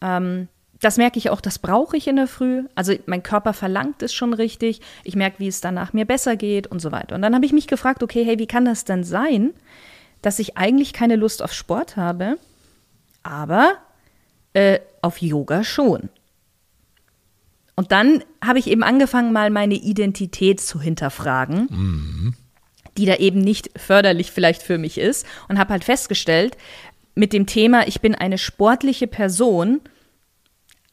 Ähm, 0.00 0.48
das 0.80 0.96
merke 0.96 1.18
ich 1.18 1.28
auch, 1.30 1.40
das 1.40 1.58
brauche 1.58 1.96
ich 1.96 2.08
in 2.08 2.16
der 2.16 2.26
Früh. 2.26 2.64
Also 2.74 2.94
mein 3.06 3.22
Körper 3.22 3.52
verlangt 3.52 4.02
es 4.02 4.14
schon 4.14 4.32
richtig. 4.32 4.80
Ich 5.04 5.14
merke, 5.14 5.38
wie 5.38 5.48
es 5.48 5.60
danach 5.60 5.92
mir 5.92 6.06
besser 6.06 6.36
geht 6.36 6.66
und 6.66 6.80
so 6.80 6.90
weiter. 6.90 7.14
Und 7.14 7.22
dann 7.22 7.34
habe 7.34 7.44
ich 7.44 7.52
mich 7.52 7.66
gefragt, 7.66 8.02
okay, 8.02 8.24
hey, 8.24 8.38
wie 8.38 8.46
kann 8.46 8.64
das 8.64 8.84
denn 8.84 9.04
sein, 9.04 9.52
dass 10.22 10.38
ich 10.38 10.56
eigentlich 10.56 10.92
keine 10.92 11.16
Lust 11.16 11.42
auf 11.42 11.52
Sport 11.52 11.96
habe, 11.96 12.38
aber 13.22 13.74
äh, 14.52 14.80
auf 15.02 15.20
Yoga 15.20 15.64
schon? 15.64 16.08
Und 17.76 17.92
dann 17.92 18.22
habe 18.44 18.58
ich 18.58 18.66
eben 18.66 18.82
angefangen, 18.82 19.32
mal 19.32 19.48
meine 19.48 19.74
Identität 19.74 20.60
zu 20.60 20.80
hinterfragen, 20.80 22.34
die 22.98 23.06
da 23.06 23.16
eben 23.16 23.40
nicht 23.40 23.70
förderlich 23.78 24.32
vielleicht 24.32 24.62
für 24.62 24.76
mich 24.76 24.98
ist. 24.98 25.24
Und 25.48 25.58
habe 25.58 25.72
halt 25.72 25.84
festgestellt, 25.84 26.58
mit 27.14 27.32
dem 27.32 27.46
Thema, 27.46 27.88
ich 27.88 28.00
bin 28.00 28.14
eine 28.14 28.36
sportliche 28.36 29.06
Person, 29.06 29.80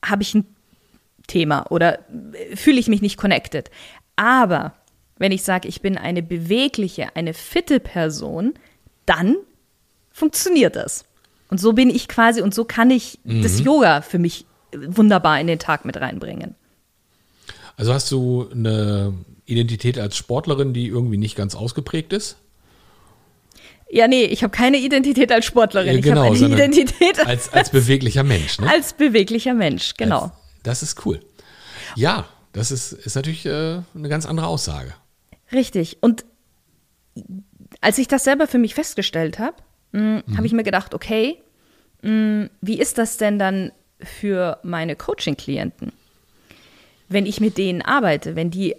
habe 0.02 0.24
ich 0.24 0.34
ein 0.36 0.46
Thema 1.28 1.70
oder 1.72 2.00
äh, 2.34 2.56
fühle 2.56 2.80
ich 2.80 2.88
mich 2.88 3.02
nicht 3.02 3.18
connected. 3.18 3.70
Aber 4.16 4.74
wenn 5.18 5.32
ich 5.32 5.44
sage, 5.44 5.68
ich 5.68 5.82
bin 5.82 5.98
eine 5.98 6.24
bewegliche, 6.24 7.16
eine 7.16 7.34
fitte 7.34 7.80
Person, 7.80 8.54
dann 9.08 9.36
funktioniert 10.12 10.76
das. 10.76 11.06
Und 11.50 11.60
so 11.60 11.74
bin 11.74 11.90
ich 11.90 12.08
quasi 12.08 12.42
und 12.42 12.54
so 12.54 12.66
kann 12.66 12.92
ich 12.92 13.20
das 13.24 13.60
Yoga 13.60 14.02
für 14.02 14.20
mich 14.20 14.46
wunderbar 14.76 15.40
in 15.40 15.48
den 15.48 15.60
Tag 15.60 15.86
mit 15.86 15.98
reinbringen. 15.98 16.56
Also 17.78 17.94
hast 17.94 18.12
du 18.12 18.50
eine 18.52 19.14
Identität 19.46 19.98
als 19.98 20.18
Sportlerin, 20.18 20.74
die 20.74 20.88
irgendwie 20.88 21.18
nicht 21.18 21.36
ganz 21.36 21.56
ausgeprägt 21.56 22.12
ist? 22.12 22.38
Ja, 23.90 24.08
nee, 24.08 24.26
ich 24.26 24.44
habe 24.44 24.52
keine 24.52 24.78
Identität 24.78 25.32
als 25.32 25.46
Sportlerin. 25.46 25.94
Ja, 25.94 26.00
ich 26.00 26.12
habe 26.12 26.22
eine 26.22 26.38
Identität 26.38 27.26
Als, 27.26 27.54
als 27.54 27.70
beweglicher 27.70 28.24
Mensch, 28.24 28.60
ne? 28.60 28.70
als 28.70 28.92
beweglicher 28.92 29.54
Mensch, 29.54 29.94
genau. 29.96 30.24
Als, 30.24 30.32
das 30.64 30.84
ist 30.84 31.06
cool. 31.06 31.22
Ja, 31.96 32.28
das 32.52 32.72
ist, 32.72 32.92
ist 32.92 33.16
natürlich 33.16 33.46
äh, 33.46 33.82
eine 33.96 34.10
ganz 34.10 34.26
andere 34.26 34.48
Aussage. 34.48 34.94
Richtig. 35.54 36.00
Und 36.02 36.26
als 37.88 37.98
ich 38.00 38.10
das 38.10 38.26
selber 38.26 38.48
für 38.48 38.58
mich 38.58 38.76
festgestellt 38.76 39.40
habe, 39.40 39.56
habe 39.94 40.46
ich 40.46 40.52
mir 40.52 40.64
gedacht, 40.64 40.94
okay, 40.94 41.42
mh, 42.02 42.50
wie 42.60 42.82
ist 42.82 42.98
das 42.98 43.16
denn 43.16 43.40
dann 43.40 43.72
für 44.02 44.60
meine 44.62 44.98
Coaching-Klienten? 44.98 45.94
Wenn 47.08 47.26
ich 47.26 47.40
mit 47.40 47.58
denen 47.58 47.82
arbeite, 47.82 48.36
wenn 48.36 48.52
die 48.52 48.76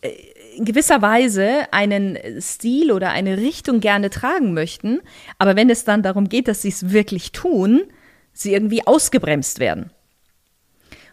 äh, 0.00 0.10
in 0.56 0.64
gewisser 0.64 1.00
Weise 1.02 1.72
einen 1.72 2.18
Stil 2.40 2.90
oder 2.90 3.10
eine 3.10 3.36
Richtung 3.36 3.78
gerne 3.78 4.10
tragen 4.10 4.54
möchten, 4.54 5.02
aber 5.38 5.54
wenn 5.54 5.70
es 5.70 5.84
dann 5.84 6.02
darum 6.02 6.28
geht, 6.28 6.48
dass 6.48 6.62
sie 6.62 6.70
es 6.70 6.90
wirklich 6.90 7.30
tun, 7.30 7.84
sie 8.32 8.54
irgendwie 8.54 8.84
ausgebremst 8.84 9.60
werden. 9.60 9.92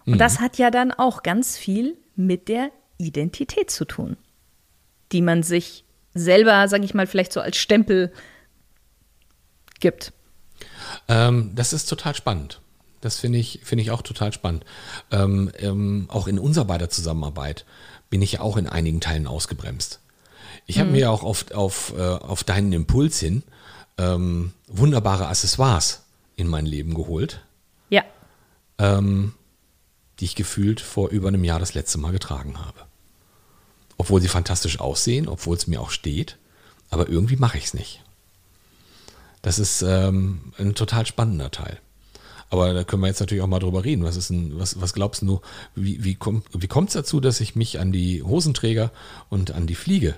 Und 0.08 0.18
das 0.18 0.40
hat 0.40 0.58
ja 0.58 0.72
dann 0.72 0.92
auch 0.92 1.22
ganz 1.22 1.60
viel 1.60 1.96
mit 2.16 2.48
der 2.48 2.72
Identität 2.98 3.70
zu 3.70 3.86
tun, 3.86 4.18
die 5.12 5.22
man 5.22 5.44
sich 5.44 5.85
selber, 6.16 6.68
sage 6.68 6.86
ich 6.86 6.94
mal, 6.94 7.06
vielleicht 7.06 7.34
so 7.34 7.42
als 7.42 7.58
Stempel 7.58 8.12
gibt. 9.80 10.14
Ähm, 11.08 11.52
das 11.54 11.74
ist 11.74 11.86
total 11.86 12.16
spannend. 12.16 12.62
Das 13.02 13.20
finde 13.20 13.38
ich, 13.38 13.60
finde 13.64 13.84
ich 13.84 13.92
auch 13.92 14.02
total 14.02 14.34
spannend. 14.34 14.66
Ähm, 15.12 15.52
ähm, 15.60 16.06
auch 16.08 16.28
in 16.28 16.40
unserer 16.40 16.66
beider 16.66 16.90
Zusammenarbeit 16.90 17.66
bin 18.10 18.22
ich 18.22 18.34
ja 18.34 18.40
auch 18.40 18.58
in 18.58 18.68
einigen 18.68 19.02
Teilen 19.02 19.28
ausgebremst. 19.28 20.00
Ich 20.66 20.80
habe 20.80 20.90
mir 20.90 21.12
auch 21.12 21.22
auf, 21.22 21.52
auf, 21.52 21.94
äh, 21.96 22.02
auf 22.02 22.44
deinen 22.44 22.74
Impuls 22.74 23.20
hin 23.20 23.44
ähm, 23.98 24.54
wunderbare 24.68 25.28
Accessoires 25.28 26.04
in 26.36 26.48
mein 26.48 26.66
Leben 26.66 26.94
geholt, 26.96 27.42
Ja, 27.90 28.04
ähm, 28.78 29.34
die 30.20 30.26
ich 30.26 30.36
gefühlt 30.36 30.82
vor 30.82 31.10
über 31.10 31.28
einem 31.28 31.44
Jahr 31.44 31.60
das 31.60 31.74
letzte 31.74 31.98
Mal 31.98 32.12
getragen 32.12 32.58
habe. 32.60 32.80
Obwohl 33.98 34.22
sie 34.22 34.28
fantastisch 34.28 34.80
aussehen, 34.80 35.28
obwohl 35.28 35.56
es 35.56 35.68
mir 35.68 35.82
auch 35.82 35.90
steht, 35.90 36.38
aber 36.90 37.08
irgendwie 37.10 37.38
mache 37.38 37.58
ich 37.58 37.66
es 37.66 37.74
nicht. 37.74 38.02
Das 39.42 39.60
ist 39.60 39.84
ähm, 39.84 40.54
ein 40.58 40.76
total 40.76 41.06
spannender 41.06 41.52
Teil. 41.52 41.80
Aber 42.50 42.74
da 42.74 42.84
können 42.84 43.02
wir 43.02 43.08
jetzt 43.08 43.20
natürlich 43.20 43.44
auch 43.44 43.48
mal 43.48 43.60
drüber 43.60 43.84
reden. 43.84 44.04
Was, 44.04 44.16
ist 44.16 44.30
denn, 44.30 44.58
was, 44.58 44.80
was 44.80 44.94
glaubst 44.94 45.22
du, 45.22 45.42
wie, 45.76 46.04
wie, 46.04 46.16
komm, 46.16 46.44
wie 46.52 46.68
kommt 46.68 46.90
es 46.90 46.94
dazu, 46.94 47.20
dass 47.20 47.42
ich 47.42 47.56
mich 47.56 47.80
an 47.80 47.92
die 47.92 48.24
Hosenträger 48.24 48.92
und 49.30 49.52
an 49.52 49.68
die 49.68 49.76
Fliege 49.76 50.16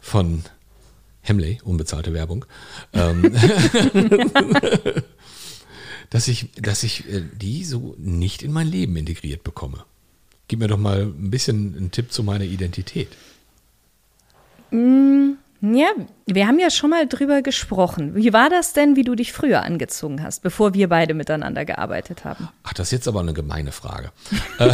von 0.00 0.44
Hemley, 1.20 1.58
unbezahlte 1.64 2.12
Werbung, 2.12 2.44
ähm, 2.92 3.32
dass 6.10 6.28
ich, 6.28 6.50
dass 6.52 6.82
ich 6.82 7.08
äh, 7.08 7.22
die 7.34 7.64
so 7.64 7.94
nicht 7.98 8.42
in 8.42 8.52
mein 8.52 8.68
Leben 8.68 8.96
integriert 8.96 9.44
bekomme? 9.44 9.84
Gib 10.48 10.60
mir 10.60 10.68
doch 10.68 10.78
mal 10.78 11.02
ein 11.02 11.30
bisschen 11.30 11.74
einen 11.76 11.90
Tipp 11.90 12.12
zu 12.12 12.22
meiner 12.22 12.44
Identität. 12.44 13.08
ja, 15.62 15.88
wir 16.26 16.46
haben 16.46 16.58
ja 16.58 16.70
schon 16.70 16.90
mal 16.90 17.06
drüber 17.08 17.42
gesprochen. 17.42 18.14
Wie 18.14 18.32
war 18.32 18.50
das 18.50 18.72
denn, 18.72 18.94
wie 18.94 19.04
du 19.04 19.14
dich 19.14 19.32
früher 19.32 19.62
angezogen 19.62 20.22
hast, 20.22 20.42
bevor 20.42 20.74
wir 20.74 20.88
beide 20.88 21.14
miteinander 21.14 21.64
gearbeitet 21.64 22.24
haben? 22.24 22.48
Ach, 22.62 22.74
das 22.74 22.88
ist 22.88 22.92
jetzt 22.92 23.08
aber 23.08 23.20
eine 23.20 23.32
gemeine 23.32 23.72
Frage. 23.72 24.12
Äh, 24.58 24.68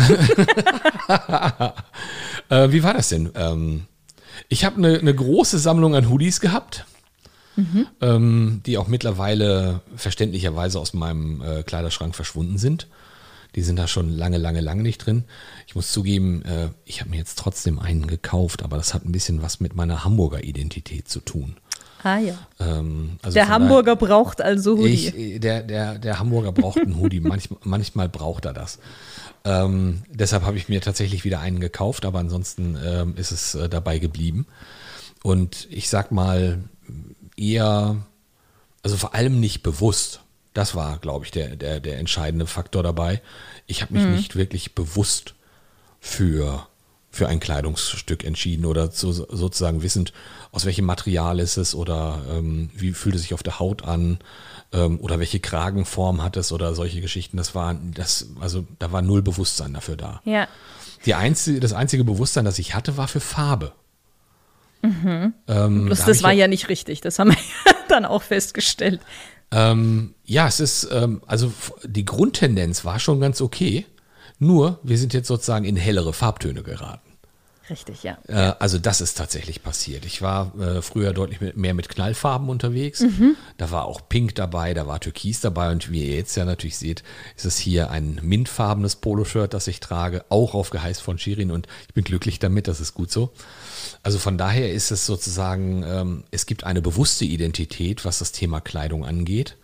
äh, 2.65 2.73
wie 2.73 2.83
war 2.83 2.95
das 2.95 3.09
denn? 3.11 3.31
Ähm, 3.35 3.87
ich 4.49 4.65
habe 4.65 4.77
eine, 4.77 4.99
eine 4.99 5.15
große 5.15 5.59
Sammlung 5.59 5.95
an 5.95 6.09
Hoodies 6.09 6.41
gehabt, 6.41 6.85
ähm, 8.01 8.63
die 8.67 8.79
auch 8.79 8.89
mittlerweile 8.89 9.81
verständlicherweise 9.97 10.81
aus 10.81 10.95
meinem 10.95 11.43
äh, 11.43 11.63
Kleiderschrank 11.63 12.15
verschwunden 12.15 12.59
sind. 12.59 12.89
Die 13.55 13.63
sind 13.63 13.77
da 13.77 13.87
schon 13.87 14.09
lange, 14.11 14.39
lange, 14.39 14.61
lange 14.61 14.83
nicht 14.83 14.99
drin. 15.05 15.25
Ich 15.67 15.75
muss 15.75 15.93
zugeben, 15.93 16.43
äh, 16.45 16.69
ich 16.85 17.01
habe 17.01 17.11
mir 17.11 17.19
jetzt 17.19 17.39
trotzdem 17.39 17.79
einen 17.79 18.07
gekauft, 18.07 18.63
aber 18.63 18.77
das 18.77 18.95
hat 18.95 19.05
ein 19.05 19.13
bisschen 19.13 19.43
was 19.43 19.61
mit 19.61 19.75
meiner 19.77 20.05
Hamburger 20.05 20.43
Identität 20.43 21.09
zu 21.09 21.21
tun. 21.21 21.57
Ah 22.05 22.19
ja. 22.19 22.35
Ähm, 22.59 23.19
also 23.23 23.35
Der 23.35 23.45
von 23.45 23.51
daher- 23.51 23.65
Hamburger 23.69 23.97
braucht 23.97 24.41
also 24.41 24.77
Hoodie. 24.79 25.35
ich, 25.35 25.41
der, 25.41 25.63
der, 25.63 25.99
der 25.99 26.19
Hamburger 26.19 26.51
braucht 26.53 26.79
einen 26.81 26.99
Hoodie. 26.99 27.21
manchmal, 27.21 27.61
manchmal 27.63 28.09
braucht 28.09 28.45
er 28.47 28.53
das. 28.55 28.79
Ähm, 29.45 30.03
deshalb 30.09 30.45
habe 30.45 30.57
ich 30.57 30.69
mir 30.69 30.81
tatsächlich 30.81 31.25
wieder 31.25 31.41
einen 31.41 31.61
gekauft, 31.61 32.05
aber 32.05 32.19
ansonsten 32.21 32.77
ähm, 32.85 33.15
ist 33.17 33.31
es 33.33 33.55
äh, 33.55 33.69
dabei 33.69 33.99
geblieben. 33.99 34.47
Und 35.23 35.69
ich 35.71 35.89
sag 35.89 36.11
mal, 36.11 36.59
eher, 37.37 37.97
also 38.83 38.97
vor 38.97 39.15
allem 39.15 39.39
nicht 39.39 39.63
bewusst. 39.63 40.21
Das 40.55 40.75
war, 40.75 40.99
glaube 40.99 41.25
ich, 41.25 41.31
der, 41.31 41.57
der, 41.57 41.81
der 41.81 41.99
entscheidende 41.99 42.47
Faktor 42.47 42.83
dabei. 42.83 43.23
Ich 43.67 43.81
habe 43.83 43.95
mich 43.95 44.05
nicht 44.05 44.37
wirklich 44.37 44.75
bewusst 44.75 45.35
für 46.01 46.67
für 47.15 47.29
ein 47.29 47.41
Kleidungsstück 47.41 48.25
entschieden 48.25 48.65
oder 48.65 48.91
so, 48.91 49.13
sozusagen 49.13 49.83
wissend, 49.83 50.15
aus 50.51 50.65
welchem 50.65 50.87
Material 50.87 51.41
ist 51.41 51.59
es 51.59 51.75
oder 51.75 52.23
ähm, 52.31 52.71
wie 52.75 52.93
fühlt 52.95 53.15
es 53.15 53.21
sich 53.21 53.35
auf 53.35 53.43
der 53.43 53.59
Haut 53.59 53.85
an 53.85 54.19
ähm, 54.73 54.99
oder 54.99 55.19
welche 55.21 55.39
Kragenform 55.39 56.23
hat 56.23 56.39
es 56.39 56.53
oder 56.53 56.75
solche 56.75 57.03
Geschichten. 57.03 57.37
Das 57.37 57.55
war, 57.55 57.75
das, 57.95 58.29
also 58.41 58.65
da 58.79 58.93
war 58.93 59.03
null 59.03 59.21
Bewusstsein 59.21 59.75
dafür 59.75 59.97
da. 59.97 60.23
Ja. 60.25 60.49
Die 61.05 61.13
einzige, 61.13 61.61
das 61.61 61.75
einzige 61.75 62.03
Bewusstsein, 62.03 62.47
das 62.47 62.59
ich 62.59 62.75
hatte, 62.75 62.97
war 62.97 63.09
für 63.09 63.21
Farbe. 63.21 63.73
Ähm, 64.83 65.35
das 65.89 66.07
das 66.07 66.23
war 66.23 66.33
ja- 66.33 66.41
ja 66.41 66.49
nicht 66.49 66.69
richtig, 66.69 67.01
das 67.03 67.19
haben 67.19 67.31
wir 67.31 67.37
ja 67.37 67.73
dann 67.89 68.05
auch 68.07 68.23
festgestellt. 68.23 69.01
Ähm, 69.53 70.15
ja, 70.25 70.49
es 70.49 70.61
ist, 70.61 70.89
ähm, 70.91 71.21
also 71.27 71.53
die 71.85 72.05
Grundtendenz 72.05 72.85
war 72.85 72.99
schon 72.99 73.21
ganz 73.21 73.41
okay. 73.41 73.87
Nur, 74.39 74.81
wir 74.83 74.99
sind 74.99 75.15
jetzt 75.15 75.29
sozusagen 75.29 75.65
in 75.65 75.77
hellere 75.77 76.13
Farbtöne 76.13 76.63
geraten. 76.63 77.12
Richtig, 77.71 78.03
ja. 78.03 78.19
Äh, 78.27 78.55
also 78.59 78.79
das 78.79 79.01
ist 79.01 79.17
tatsächlich 79.17 79.63
passiert. 79.63 80.05
Ich 80.05 80.21
war 80.21 80.53
äh, 80.59 80.83
früher 80.83 81.13
deutlich 81.13 81.41
mit, 81.41 81.57
mehr 81.57 81.75
mit 81.75 81.89
Knallfarben 81.89 82.49
unterwegs. 82.49 83.05
Da 83.57 83.71
war 83.71 83.85
auch 83.85 84.09
Pink 84.09 84.35
dabei, 84.35 84.75
da 84.75 84.87
war 84.87 85.01
Türkis 85.01 85.41
dabei 85.41 85.71
und 85.71 85.91
wie 85.91 86.05
ihr 86.05 86.17
jetzt 86.17 86.37
ja 86.37 86.45
natürlich 86.45 86.77
seht, 86.77 87.03
ist 87.37 87.45
es 87.45 87.59
hier 87.59 87.91
ein 87.91 88.19
mintfarbenes 88.23 88.97
Poloshirt, 88.97 89.55
das 89.55 89.69
ich 89.69 89.81
trage, 89.81 90.25
auch 90.29 90.55
auf 90.55 90.71
Geheiß 90.71 91.01
von 91.01 91.19
Shirin 91.19 91.51
und 91.51 91.69
ich 91.89 91.95
bin 91.95 92.05
glücklich 92.05 92.39
damit, 92.39 92.67
das 92.67 92.81
ist 92.81 92.95
gut 92.95 93.11
so. 93.13 93.33
Also 94.03 94.19
von 94.19 94.39
daher 94.39 94.73
ist 94.73 94.91
es 94.91 95.07
sozusagen, 95.07 95.85
ähm, 95.87 96.25
es 96.31 96.47
gibt 96.47 96.65
eine 96.65 96.83
bewusste 96.83 97.25
Identität, 97.25 98.05
was 98.05 98.19
das 98.19 98.33
Thema 98.33 98.61
Kleidung 98.61 99.05
angeht. 99.05 99.57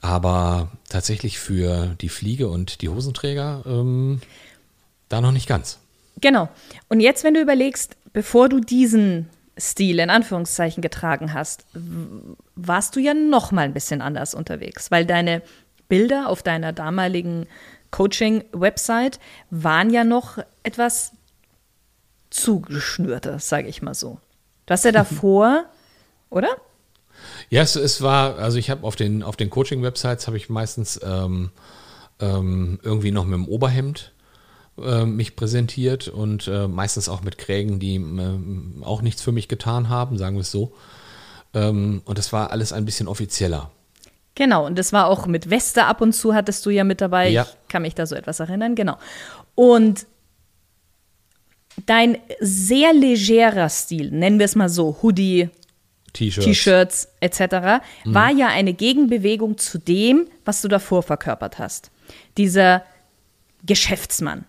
Aber 0.00 0.70
tatsächlich 0.88 1.38
für 1.38 1.96
die 2.00 2.10
Fliege 2.10 2.48
und 2.48 2.82
die 2.82 2.88
Hosenträger 2.88 3.62
ähm, 3.66 4.20
da 5.08 5.20
noch 5.20 5.32
nicht 5.32 5.48
ganz. 5.48 5.78
Genau. 6.20 6.48
Und 6.88 7.00
jetzt, 7.00 7.24
wenn 7.24 7.34
du 7.34 7.40
überlegst, 7.40 7.96
bevor 8.12 8.48
du 8.48 8.60
diesen 8.60 9.28
Stil 9.58 10.00
in 10.00 10.10
Anführungszeichen 10.10 10.82
getragen 10.82 11.32
hast, 11.32 11.66
warst 12.54 12.96
du 12.96 13.00
ja 13.00 13.14
noch 13.14 13.52
mal 13.52 13.62
ein 13.62 13.74
bisschen 13.74 14.02
anders 14.02 14.34
unterwegs, 14.34 14.90
weil 14.90 15.06
deine 15.06 15.42
Bilder 15.88 16.28
auf 16.28 16.42
deiner 16.42 16.72
damaligen 16.72 17.46
Coaching-Website 17.90 19.20
waren 19.50 19.90
ja 19.90 20.04
noch 20.04 20.38
etwas 20.62 21.12
zugeschnürter, 22.30 23.38
sage 23.38 23.68
ich 23.68 23.82
mal 23.82 23.94
so. 23.94 24.18
Du 24.66 24.72
hast 24.72 24.84
ja 24.84 24.92
davor, 24.92 25.64
oder? 26.28 26.48
Ja, 27.48 27.62
es, 27.62 27.76
es 27.76 28.02
war, 28.02 28.38
also 28.38 28.58
ich 28.58 28.68
habe 28.68 28.86
auf 28.86 28.96
den, 28.96 29.22
auf 29.22 29.36
den 29.36 29.48
Coaching-Websites 29.48 30.26
habe 30.26 30.36
ich 30.36 30.50
meistens 30.50 31.00
ähm, 31.02 31.50
ähm, 32.20 32.78
irgendwie 32.82 33.10
noch 33.10 33.24
mit 33.24 33.34
dem 33.34 33.48
Oberhemd 33.48 34.12
mich 34.76 35.36
präsentiert 35.36 36.08
und 36.08 36.48
äh, 36.48 36.68
meistens 36.68 37.08
auch 37.08 37.22
mit 37.22 37.38
Krägen, 37.38 37.80
die 37.80 37.94
ähm, 37.94 38.82
auch 38.84 39.00
nichts 39.00 39.22
für 39.22 39.32
mich 39.32 39.48
getan 39.48 39.88
haben, 39.88 40.18
sagen 40.18 40.36
wir 40.36 40.42
es 40.42 40.50
so. 40.50 40.72
Ähm, 41.54 42.02
und 42.04 42.18
das 42.18 42.32
war 42.32 42.50
alles 42.50 42.72
ein 42.72 42.84
bisschen 42.84 43.08
offizieller. 43.08 43.70
Genau, 44.34 44.66
und 44.66 44.78
das 44.78 44.92
war 44.92 45.06
auch 45.06 45.26
mit 45.26 45.48
Weste 45.48 45.86
ab 45.86 46.02
und 46.02 46.12
zu 46.12 46.34
hattest 46.34 46.64
du 46.66 46.70
ja 46.70 46.84
mit 46.84 47.00
dabei. 47.00 47.30
Ja. 47.30 47.44
Ich 47.44 47.68
kann 47.68 47.82
mich 47.82 47.94
da 47.94 48.04
so 48.04 48.14
etwas 48.14 48.38
erinnern, 48.38 48.74
genau. 48.74 48.98
Und 49.54 50.06
dein 51.86 52.18
sehr 52.40 52.92
legerer 52.92 53.70
Stil, 53.70 54.10
nennen 54.10 54.38
wir 54.38 54.44
es 54.44 54.54
mal 54.54 54.68
so, 54.68 54.98
Hoodie, 55.02 55.48
T-Shirts. 56.12 56.46
T-Shirts 56.46 57.08
etc., 57.20 57.82
war 58.04 58.30
ja 58.30 58.48
eine 58.48 58.74
Gegenbewegung 58.74 59.56
zu 59.56 59.78
dem, 59.78 60.28
was 60.44 60.60
du 60.60 60.68
davor 60.68 61.02
verkörpert 61.02 61.58
hast. 61.58 61.90
Dieser 62.36 62.82
Geschäftsmann, 63.64 64.44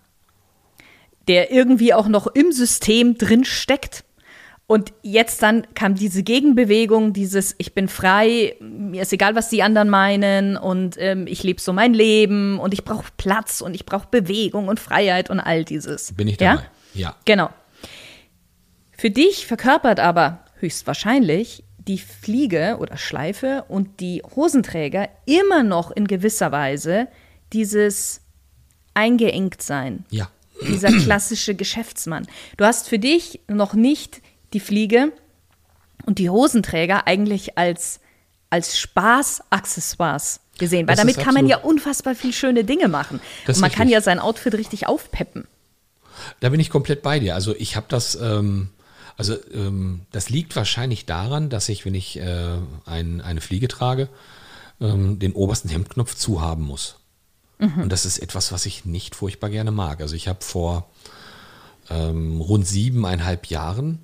der 1.28 1.52
irgendwie 1.52 1.94
auch 1.94 2.08
noch 2.08 2.26
im 2.26 2.52
System 2.52 3.16
drin 3.18 3.44
steckt. 3.44 4.04
Und 4.66 4.92
jetzt 5.02 5.42
dann 5.42 5.66
kam 5.74 5.94
diese 5.94 6.22
Gegenbewegung, 6.22 7.14
dieses 7.14 7.54
Ich 7.56 7.72
bin 7.74 7.88
frei, 7.88 8.54
mir 8.60 9.00
ist 9.02 9.12
egal, 9.14 9.34
was 9.34 9.48
die 9.48 9.62
anderen 9.62 9.88
meinen 9.88 10.58
und 10.58 10.96
ähm, 10.98 11.26
ich 11.26 11.42
lebe 11.42 11.58
so 11.58 11.72
mein 11.72 11.94
Leben 11.94 12.58
und 12.58 12.74
ich 12.74 12.84
brauche 12.84 13.10
Platz 13.16 13.62
und 13.62 13.72
ich 13.74 13.86
brauche 13.86 14.08
Bewegung 14.10 14.68
und 14.68 14.78
Freiheit 14.78 15.30
und 15.30 15.40
all 15.40 15.64
dieses. 15.64 16.12
Bin 16.12 16.28
ich 16.28 16.38
Ja? 16.38 16.56
dabei. 16.56 16.66
Ja. 16.92 17.16
Genau. 17.24 17.48
Für 18.92 19.10
dich 19.10 19.46
verkörpert 19.46 20.00
aber 20.00 20.44
höchstwahrscheinlich 20.60 21.64
die 21.78 21.98
Fliege 21.98 22.76
oder 22.78 22.98
Schleife 22.98 23.64
und 23.68 24.00
die 24.00 24.22
Hosenträger 24.36 25.08
immer 25.24 25.62
noch 25.62 25.90
in 25.90 26.06
gewisser 26.06 26.52
Weise 26.52 27.08
dieses 27.54 28.20
eingeengt 28.92 29.62
sein. 29.62 30.04
Ja. 30.10 30.28
Dieser 30.66 30.92
klassische 30.92 31.54
Geschäftsmann. 31.54 32.26
Du 32.56 32.64
hast 32.64 32.88
für 32.88 32.98
dich 32.98 33.40
noch 33.48 33.74
nicht 33.74 34.20
die 34.52 34.60
Fliege 34.60 35.12
und 36.06 36.18
die 36.18 36.30
Hosenträger 36.30 37.06
eigentlich 37.06 37.58
als, 37.58 38.00
als 38.50 38.78
Spaßaccessoires 38.78 40.40
gesehen, 40.58 40.88
weil 40.88 40.96
Das 40.96 41.04
damit 41.04 41.18
kann 41.18 41.34
man 41.34 41.46
ja 41.46 41.58
unfassbar 41.58 42.14
viel 42.14 42.32
schöne 42.32 42.64
Dinge 42.64 42.88
machen. 42.88 43.20
Und 43.46 43.60
man 43.60 43.70
kann 43.70 43.82
richtig. 43.82 43.92
ja 43.92 44.00
sein 44.00 44.18
Outfit 44.18 44.54
richtig 44.54 44.86
aufpeppen. 44.86 45.46
Da 46.40 46.48
bin 46.48 46.60
ich 46.60 46.70
komplett 46.70 47.02
bei 47.02 47.20
dir. 47.20 47.34
Also 47.34 47.54
ich 47.56 47.76
habe 47.76 47.86
das, 47.88 48.16
ähm, 48.16 48.70
also 49.16 49.36
ähm, 49.52 50.00
das 50.10 50.30
liegt 50.30 50.56
wahrscheinlich 50.56 51.06
daran, 51.06 51.48
dass 51.48 51.68
ich, 51.68 51.84
wenn 51.84 51.94
ich 51.94 52.18
äh, 52.18 52.56
ein, 52.86 53.20
eine 53.20 53.40
Fliege 53.40 53.68
trage, 53.68 54.08
ähm, 54.80 55.18
den 55.18 55.32
obersten 55.32 55.68
Hemdknopf 55.68 56.14
zu 56.14 56.40
haben 56.40 56.64
muss. 56.64 56.96
Und 57.58 57.90
das 57.90 58.06
ist 58.06 58.18
etwas, 58.18 58.52
was 58.52 58.66
ich 58.66 58.84
nicht 58.84 59.16
furchtbar 59.16 59.50
gerne 59.50 59.70
mag. 59.72 60.00
Also 60.00 60.14
ich 60.14 60.28
habe 60.28 60.44
vor 60.44 60.88
ähm, 61.90 62.40
rund 62.40 62.66
siebeneinhalb 62.66 63.46
Jahren 63.46 63.98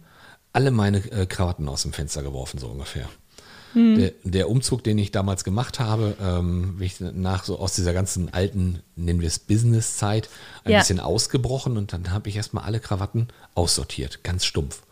alle 0.53 0.71
meine 0.71 0.99
äh, 1.13 1.27
Krawatten 1.27 1.69
aus 1.69 1.83
dem 1.83 1.93
Fenster 1.93 2.23
geworfen, 2.23 2.59
so 2.59 2.69
ungefähr. 2.69 3.09
Der, 3.77 4.13
der 4.23 4.49
Umzug, 4.51 4.85
den 4.85 4.99
ich 4.99 5.11
damals 5.11 5.43
gemacht 5.43 5.81
habe, 5.81 6.17
ähm, 6.23 6.77
bin 6.77 6.87
ich 6.87 7.01
nach 7.01 7.43
so 7.45 7.59
aus 7.59 7.75
dieser 7.75 7.93
ganzen 7.93 8.33
alten, 8.33 8.79
nennen 8.95 9.21
wir 9.21 9.27
es 9.27 9.41
Business-Zeit, 9.41 10.29
ein 10.63 10.71
Ja. 10.71 10.79
bisschen 10.79 11.01
ausgebrochen 11.01 11.77
und 11.77 11.93
dann 11.93 12.13
habe 12.13 12.29
ich 12.29 12.37
erstmal 12.37 12.63
alle 12.63 12.79
Krawatten 12.79 13.27
aussortiert, 13.57 14.23
ganz 14.23 14.45
stumpf. 14.45 14.83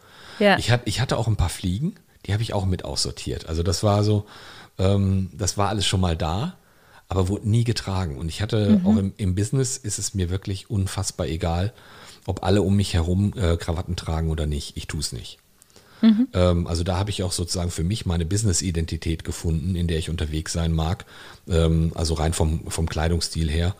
Ja. 0.41 0.59
Ich, 0.59 0.73
hat, 0.73 0.81
ich 0.87 1.01
hatte 1.01 1.17
auch 1.17 1.29
ein 1.29 1.37
paar 1.37 1.49
Fliegen, 1.49 1.95
die 2.27 2.33
habe 2.33 2.43
ich 2.43 2.55
auch 2.55 2.65
mit 2.65 2.85
aussortiert. 2.85 3.47
Also 3.49 3.63
das 3.63 3.85
war 3.85 4.03
so, 4.03 4.27
ähm, 4.79 5.31
das 5.33 5.57
war 5.57 5.69
alles 5.69 5.87
schon 5.87 6.01
mal 6.01 6.17
da, 6.17 6.57
aber 7.09 7.29
wurde 7.29 7.49
nie 7.49 7.65
getragen. 7.65 8.17
Und 8.19 8.29
ich 8.29 8.41
hatte 8.43 8.79
Mhm. 8.79 8.87
auch 8.87 8.97
im, 8.97 9.13
im 9.17 9.35
Business 9.35 9.77
ist 9.77 9.99
es 9.99 10.15
mir 10.15 10.31
wirklich 10.31 10.71
unfassbar 10.71 11.27
egal, 11.27 11.73
ob 12.27 12.43
alle 12.43 12.63
um 12.63 12.77
mich 12.77 12.95
herum 12.95 13.35
äh, 13.37 13.57
Krawatten 13.57 13.97
tragen 13.97 14.31
oder 14.31 14.47
nicht. 14.47 14.77
Ich 14.77 14.87
tue 14.87 15.01
es 15.01 15.13
nicht. 15.13 15.39
Mhm. 16.01 16.29
Ähm, 16.33 16.67
also 16.67 16.83
da 16.85 16.99
habe 16.99 17.11
ich 17.11 17.23
auch 17.23 17.33
sozusagen 17.33 17.71
für 17.71 17.85
mich 17.85 18.07
meine 18.07 18.25
Business-Identität 18.25 19.25
gefunden, 19.25 19.77
in 19.77 19.87
der 19.87 19.99
ich 19.99 20.11
unterwegs 20.11 20.53
sein 20.53 20.73
mag. 20.73 21.05
Ähm, 21.49 21.93
also 21.95 22.15
rein 22.15 22.33
vom, 22.33 22.69
vom 22.71 22.89
Kleidungsstil 22.89 23.51
her. 23.51 23.75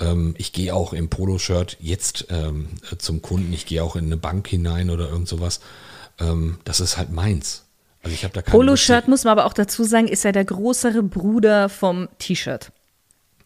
Ähm, 0.00 0.34
ich 0.38 0.52
gehe 0.52 0.74
auch 0.74 0.92
im 0.92 1.08
Poloshirt 1.08 1.76
jetzt 1.80 2.26
ähm, 2.30 2.68
äh, 2.90 2.96
zum 2.96 3.20
Kunden. 3.20 3.52
Ich 3.52 3.66
gehe 3.66 3.82
auch 3.82 3.96
in 3.96 4.06
eine 4.06 4.16
Bank 4.16 4.48
hinein 4.48 4.88
oder 4.90 5.08
irgend 5.10 5.28
sowas. 5.28 5.60
Ähm, 6.20 6.58
das 6.64 6.80
ist 6.80 6.96
halt 6.96 7.10
meins. 7.10 7.64
Also 8.02 8.14
ich 8.14 8.24
habe 8.24 8.32
da 8.34 8.42
keine 8.42 8.52
Poloshirt, 8.52 9.08
muss 9.08 9.24
man 9.24 9.32
aber 9.32 9.46
auch 9.46 9.52
dazu 9.52 9.84
sagen, 9.84 10.08
ist 10.08 10.24
ja 10.24 10.32
der 10.32 10.44
größere 10.44 11.02
Bruder 11.02 11.68
vom 11.68 12.08
T-Shirt. 12.18 12.70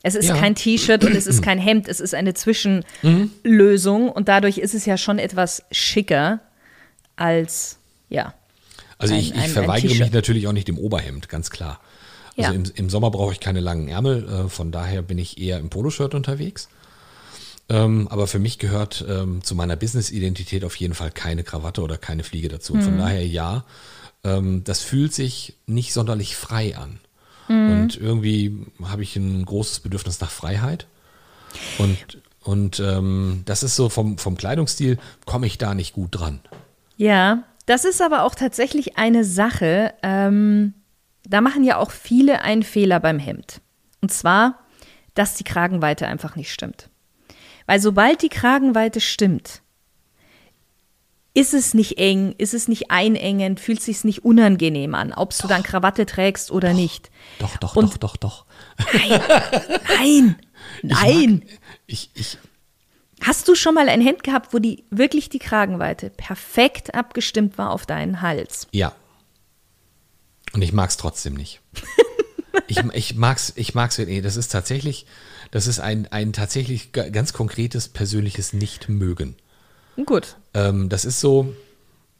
Es 0.02 0.14
ist 0.14 0.28
Ja. 0.28 0.36
kein 0.36 0.54
T-Shirt 0.54 1.04
und 1.04 1.14
es 1.14 1.26
ist 1.26 1.42
kein 1.42 1.58
Hemd, 1.58 1.88
es 1.88 2.00
ist 2.00 2.14
eine 2.14 2.34
Zwischenlösung 2.34 4.08
und 4.10 4.28
dadurch 4.28 4.58
ist 4.58 4.74
es 4.74 4.84
ja 4.86 4.96
schon 4.96 5.18
etwas 5.18 5.62
schicker 5.70 6.40
als, 7.16 7.78
ja. 8.08 8.34
Also 8.98 9.14
Ein- 9.14 9.20
ich, 9.20 9.34
ich 9.34 9.40
ein 9.42 9.50
verweigere 9.50 9.94
mich 9.94 10.12
natürlich 10.12 10.46
auch 10.48 10.52
nicht 10.52 10.68
im 10.68 10.78
Oberhemd, 10.78 11.28
ganz 11.28 11.50
klar. 11.50 11.80
Also 12.36 12.50
Ja. 12.50 12.56
im, 12.56 12.64
im 12.74 12.90
Sommer 12.90 13.10
brauche 13.10 13.32
ich 13.32 13.40
keine 13.40 13.60
langen 13.60 13.88
Ärmel, 13.88 14.28
äh, 14.46 14.48
von 14.48 14.72
daher 14.72 15.02
bin 15.02 15.18
ich 15.18 15.38
eher 15.40 15.58
im 15.58 15.70
Poloshirt 15.70 16.14
unterwegs. 16.14 16.68
Ähm, 17.72 18.06
aber 18.08 18.26
für 18.26 18.38
mich 18.38 18.58
gehört 18.58 19.02
ähm, 19.08 19.42
zu 19.42 19.54
meiner 19.54 19.76
Business-Identität 19.76 20.62
auf 20.64 20.76
jeden 20.76 20.92
Fall 20.92 21.10
keine 21.10 21.42
Krawatte 21.42 21.80
oder 21.80 21.96
keine 21.96 22.22
Fliege 22.22 22.48
dazu. 22.48 22.74
Und 22.74 22.80
Mhm. 22.80 22.84
von 22.84 22.98
daher 22.98 23.26
ja, 23.26 23.64
ähm, 24.24 24.62
das 24.64 24.82
fühlt 24.82 25.14
sich 25.14 25.56
nicht 25.66 25.94
sonderlich 25.94 26.36
frei 26.36 26.76
an. 26.76 27.00
Mhm. 27.48 27.70
Und 27.70 27.96
irgendwie 27.96 28.66
habe 28.84 29.02
ich 29.02 29.16
ein 29.16 29.44
großes 29.46 29.80
Bedürfnis 29.80 30.20
nach 30.20 30.30
Freiheit. 30.30 30.86
Und, 31.78 32.20
und 32.42 32.78
ähm, 32.78 33.42
das 33.46 33.62
ist 33.62 33.74
so 33.76 33.88
vom, 33.88 34.18
vom 34.18 34.36
Kleidungsstil, 34.36 34.98
komme 35.24 35.46
ich 35.46 35.56
da 35.56 35.74
nicht 35.74 35.94
gut 35.94 36.10
dran. 36.12 36.40
Ja, 36.98 37.44
das 37.64 37.86
ist 37.86 38.02
aber 38.02 38.24
auch 38.24 38.34
tatsächlich 38.34 38.98
eine 38.98 39.24
Sache, 39.24 39.94
ähm, 40.02 40.74
da 41.24 41.40
machen 41.40 41.64
ja 41.64 41.78
auch 41.78 41.90
viele 41.90 42.42
einen 42.42 42.64
Fehler 42.64 43.00
beim 43.00 43.18
Hemd. 43.18 43.60
Und 44.02 44.12
zwar, 44.12 44.58
dass 45.14 45.36
die 45.36 45.44
Kragenweite 45.44 46.06
einfach 46.06 46.36
nicht 46.36 46.52
stimmt. 46.52 46.88
Weil 47.72 47.80
sobald 47.80 48.20
die 48.20 48.28
Kragenweite 48.28 49.00
stimmt, 49.00 49.62
ist 51.32 51.54
es 51.54 51.72
nicht 51.72 51.96
eng, 51.96 52.34
ist 52.36 52.52
es 52.52 52.68
nicht 52.68 52.90
einengend, 52.90 53.60
fühlt 53.60 53.78
es 53.78 53.86
sich 53.86 54.04
nicht 54.04 54.26
unangenehm 54.26 54.94
an, 54.94 55.14
ob 55.14 55.34
du 55.34 55.48
dann 55.48 55.62
Krawatte 55.62 56.04
trägst 56.04 56.50
oder 56.50 56.74
nicht. 56.74 57.10
Doch, 57.38 57.56
doch, 57.56 57.74
Und- 57.74 57.94
doch, 57.94 57.96
doch, 57.96 58.16
doch. 58.18 58.44
Nein, 59.98 60.36
Ich 60.82 60.90
nein. 60.90 61.44
Mag, 61.48 61.58
ich, 61.86 62.10
ich, 62.12 62.36
Hast 63.22 63.48
du 63.48 63.54
schon 63.54 63.74
mal 63.74 63.88
ein 63.88 64.02
Hemd 64.02 64.22
gehabt, 64.22 64.52
wo 64.52 64.58
die 64.58 64.84
wirklich 64.90 65.30
die 65.30 65.38
Kragenweite 65.38 66.10
perfekt 66.10 66.94
abgestimmt 66.94 67.56
war 67.56 67.70
auf 67.70 67.86
deinen 67.86 68.20
Hals? 68.20 68.68
Ja. 68.72 68.92
Und 70.52 70.60
ich 70.60 70.74
mag 70.74 70.90
es 70.90 70.98
trotzdem 70.98 71.32
nicht. 71.32 71.62
ich, 72.68 72.78
ich 72.94 73.14
mag's, 73.16 73.52
ich 73.56 73.74
mag's, 73.74 73.98
nee, 73.98 74.20
das 74.20 74.36
ist 74.36 74.48
tatsächlich, 74.52 75.06
das 75.50 75.66
ist 75.66 75.80
ein, 75.80 76.06
ein 76.10 76.32
tatsächlich 76.32 76.92
ga- 76.92 77.08
ganz 77.08 77.32
konkretes 77.32 77.88
persönliches 77.88 78.52
Nicht-Mögen. 78.52 79.36
Gut. 80.06 80.36
Ähm, 80.54 80.88
das 80.88 81.04
ist 81.04 81.20
so. 81.20 81.52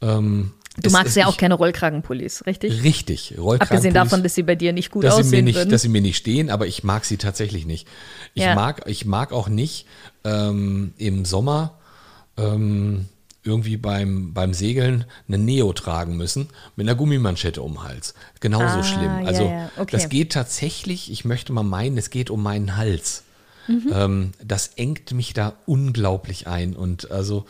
Ähm, 0.00 0.52
Du 0.80 0.86
es 0.86 0.92
magst 0.94 1.08
ist 1.08 1.16
ja 1.16 1.26
auch 1.26 1.36
keine 1.36 1.52
Rollkragenpullis, 1.52 2.46
richtig? 2.46 2.82
Richtig, 2.82 3.32
Abgesehen 3.32 3.42
Rollkragenpullis, 3.42 3.92
davon, 3.92 4.22
dass 4.22 4.34
sie 4.34 4.42
bei 4.42 4.54
dir 4.54 4.72
nicht 4.72 4.90
gut 4.90 5.04
dass 5.04 5.14
aussehen 5.16 5.44
nicht, 5.44 5.56
würden. 5.56 5.68
dass 5.70 5.82
sie 5.82 5.88
mir 5.90 6.00
nicht 6.00 6.16
stehen, 6.16 6.48
aber 6.48 6.66
ich 6.66 6.82
mag 6.82 7.04
sie 7.04 7.18
tatsächlich 7.18 7.66
nicht. 7.66 7.86
Ich, 8.32 8.42
Ja. 8.42 8.54
mag, 8.54 8.82
ich 8.86 9.04
mag 9.04 9.32
auch 9.32 9.48
nicht 9.50 9.86
ähm, 10.24 10.94
im 10.96 11.26
Sommer 11.26 11.78
ähm, 12.38 13.06
irgendwie 13.44 13.76
beim, 13.76 14.32
beim 14.34 14.54
Segeln 14.54 15.04
eine 15.26 15.38
Neo 15.38 15.72
tragen 15.72 16.16
müssen 16.16 16.48
mit 16.76 16.86
einer 16.86 16.94
Gummimanschette 16.96 17.60
um 17.62 17.72
den 17.74 17.82
Hals. 17.82 18.14
Genauso 18.40 18.78
Ah, 18.78 18.82
schlimm. 18.84 19.02
ja, 19.22 19.26
Also 19.26 19.44
ja, 19.44 19.70
okay. 19.76 19.90
das 19.96 20.08
geht 20.08 20.32
tatsächlich, 20.32 21.10
ich 21.10 21.24
möchte 21.24 21.52
mal 21.52 21.62
meinen, 21.64 21.98
es 21.98 22.10
geht 22.10 22.30
um 22.30 22.42
meinen 22.42 22.76
Hals. 22.76 23.24
Mhm. 23.68 23.90
Ähm, 23.92 24.32
das 24.42 24.68
engt 24.76 25.12
mich 25.12 25.34
da 25.34 25.54
unglaublich 25.66 26.46
ein. 26.46 26.74
Und 26.76 27.10
also, 27.10 27.44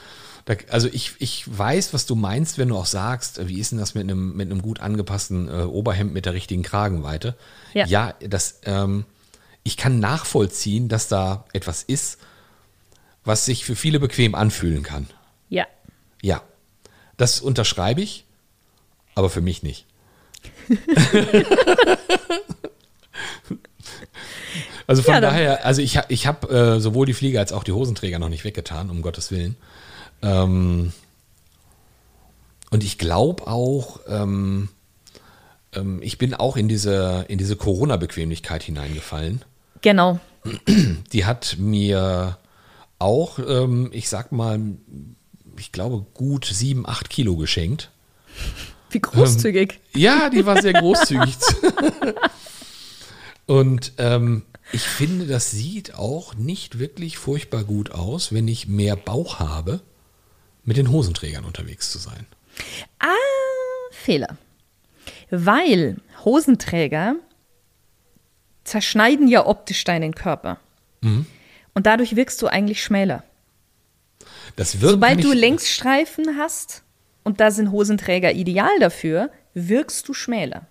da, 0.44 0.54
also 0.70 0.88
ich, 0.92 1.12
ich 1.18 1.44
weiß, 1.46 1.92
was 1.94 2.06
du 2.06 2.14
meinst, 2.14 2.58
wenn 2.58 2.68
du 2.68 2.76
auch 2.76 2.86
sagst, 2.86 3.46
wie 3.48 3.58
ist 3.58 3.72
denn 3.72 3.78
das 3.78 3.94
mit 3.94 4.04
einem, 4.04 4.34
mit 4.36 4.50
einem 4.50 4.62
gut 4.62 4.80
angepassten 4.80 5.48
äh, 5.48 5.62
Oberhemd 5.64 6.12
mit 6.12 6.26
der 6.26 6.34
richtigen 6.34 6.62
Kragenweite? 6.62 7.34
Ja. 7.74 7.86
das, 8.20 8.60
ähm, 8.64 9.04
ich 9.62 9.76
kann 9.76 10.00
nachvollziehen, 10.00 10.88
dass 10.88 11.08
da 11.08 11.44
etwas 11.52 11.82
ist, 11.82 12.18
was 13.24 13.44
sich 13.44 13.64
für 13.64 13.76
viele 13.76 14.00
bequem 14.00 14.34
anfühlen 14.34 14.82
kann. 14.82 15.06
Ja. 16.22 16.40
Das 17.18 17.40
unterschreibe 17.40 18.00
ich, 18.00 18.24
aber 19.14 19.28
für 19.28 19.42
mich 19.42 19.62
nicht. 19.62 19.84
also 24.86 25.02
von 25.02 25.14
Ja, 25.14 25.20
daher, 25.20 25.64
also 25.66 25.82
ich, 25.82 25.98
ich 26.08 26.26
habe 26.26 26.48
äh, 26.48 26.80
sowohl 26.80 27.06
die 27.06 27.14
Flieger 27.14 27.40
als 27.40 27.52
auch 27.52 27.64
die 27.64 27.72
Hosenträger 27.72 28.18
noch 28.18 28.28
nicht 28.28 28.44
weggetan, 28.44 28.90
um 28.90 29.02
Gottes 29.02 29.30
Willen. 29.30 29.56
Ähm, 30.22 30.92
und 32.70 32.82
ich 32.82 32.96
glaube 32.98 33.46
auch, 33.46 34.00
ähm, 34.08 34.68
ähm, 35.74 36.00
ich 36.02 36.18
bin 36.18 36.34
auch 36.34 36.56
in 36.56 36.68
diese, 36.68 37.26
in 37.28 37.38
diese 37.38 37.56
Corona-Bequemlichkeit 37.56 38.62
hineingefallen 38.62 39.44
Genau. 39.82 40.18
die 41.12 41.24
hat 41.24 41.56
mir 41.58 42.38
auch, 42.98 43.38
ähm, 43.38 43.90
ich 43.92 44.08
sag 44.08 44.32
mal, 44.32 44.60
ich 45.58 45.72
glaube, 45.72 46.04
gut 46.14 46.44
sieben, 46.44 46.86
acht 46.86 47.10
Kilo 47.10 47.36
geschenkt. 47.36 47.90
Wie 48.90 49.00
großzügig. 49.00 49.80
Ja, 49.94 50.28
die 50.28 50.44
war 50.44 50.60
sehr 50.60 50.74
großzügig. 50.74 51.36
Und 53.46 53.92
ähm, 53.98 54.42
ich 54.72 54.82
finde, 54.82 55.26
das 55.26 55.50
sieht 55.50 55.94
auch 55.94 56.34
nicht 56.34 56.78
wirklich 56.78 57.18
furchtbar 57.18 57.64
gut 57.64 57.90
aus, 57.90 58.32
wenn 58.32 58.48
ich 58.48 58.68
mehr 58.68 58.96
Bauch 58.96 59.38
habe, 59.38 59.80
mit 60.64 60.76
den 60.76 60.90
Hosenträgern 60.90 61.44
unterwegs 61.44 61.90
zu 61.90 61.98
sein. 61.98 62.26
Ah, 62.98 63.08
Fehler. 63.90 64.36
Weil 65.30 65.96
Hosenträger 66.24 67.16
zerschneiden 68.64 69.28
ja 69.28 69.46
optisch 69.46 69.84
deinen 69.84 70.14
Körper. 70.14 70.58
Mhm. 71.00 71.26
Und 71.74 71.86
dadurch 71.86 72.16
wirkst 72.16 72.40
du 72.42 72.46
eigentlich 72.46 72.82
schmäler. 72.82 73.24
Das 74.56 74.80
wirkt 74.80 74.92
Sobald 74.94 75.24
du 75.24 75.32
Längsstreifen 75.32 76.36
hast, 76.38 76.82
und 77.24 77.40
da 77.40 77.50
sind 77.50 77.70
Hosenträger 77.70 78.32
ideal 78.32 78.78
dafür, 78.80 79.30
wirkst 79.54 80.08
du 80.08 80.14
schmäler. 80.14 80.66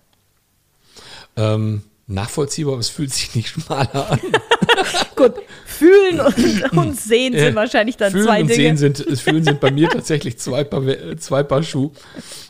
ähm, 1.36 1.82
nachvollziehbar, 2.06 2.74
aber 2.74 2.80
es 2.80 2.88
fühlt 2.90 3.12
sich 3.12 3.34
nicht 3.34 3.48
schmaler 3.48 4.10
an. 4.10 4.20
Gut, 5.16 5.34
fühlen 5.64 6.20
und, 6.20 6.72
und 6.76 7.00
sehen 7.00 7.32
sind 7.32 7.54
wahrscheinlich 7.54 7.96
dann 7.96 8.12
Fühlen 8.12 8.24
zwei 8.26 8.40
und 8.42 8.48
Dinge. 8.48 8.76
Sehen 8.76 8.76
sind, 8.76 9.20
Fühlen 9.20 9.44
sind 9.44 9.60
bei 9.60 9.70
mir 9.70 9.88
tatsächlich 9.88 10.38
zwei 10.38 10.64
Paar, 10.64 10.84
We- 10.84 11.16
zwei 11.18 11.42
Paar 11.42 11.62
Schuh. 11.62 11.92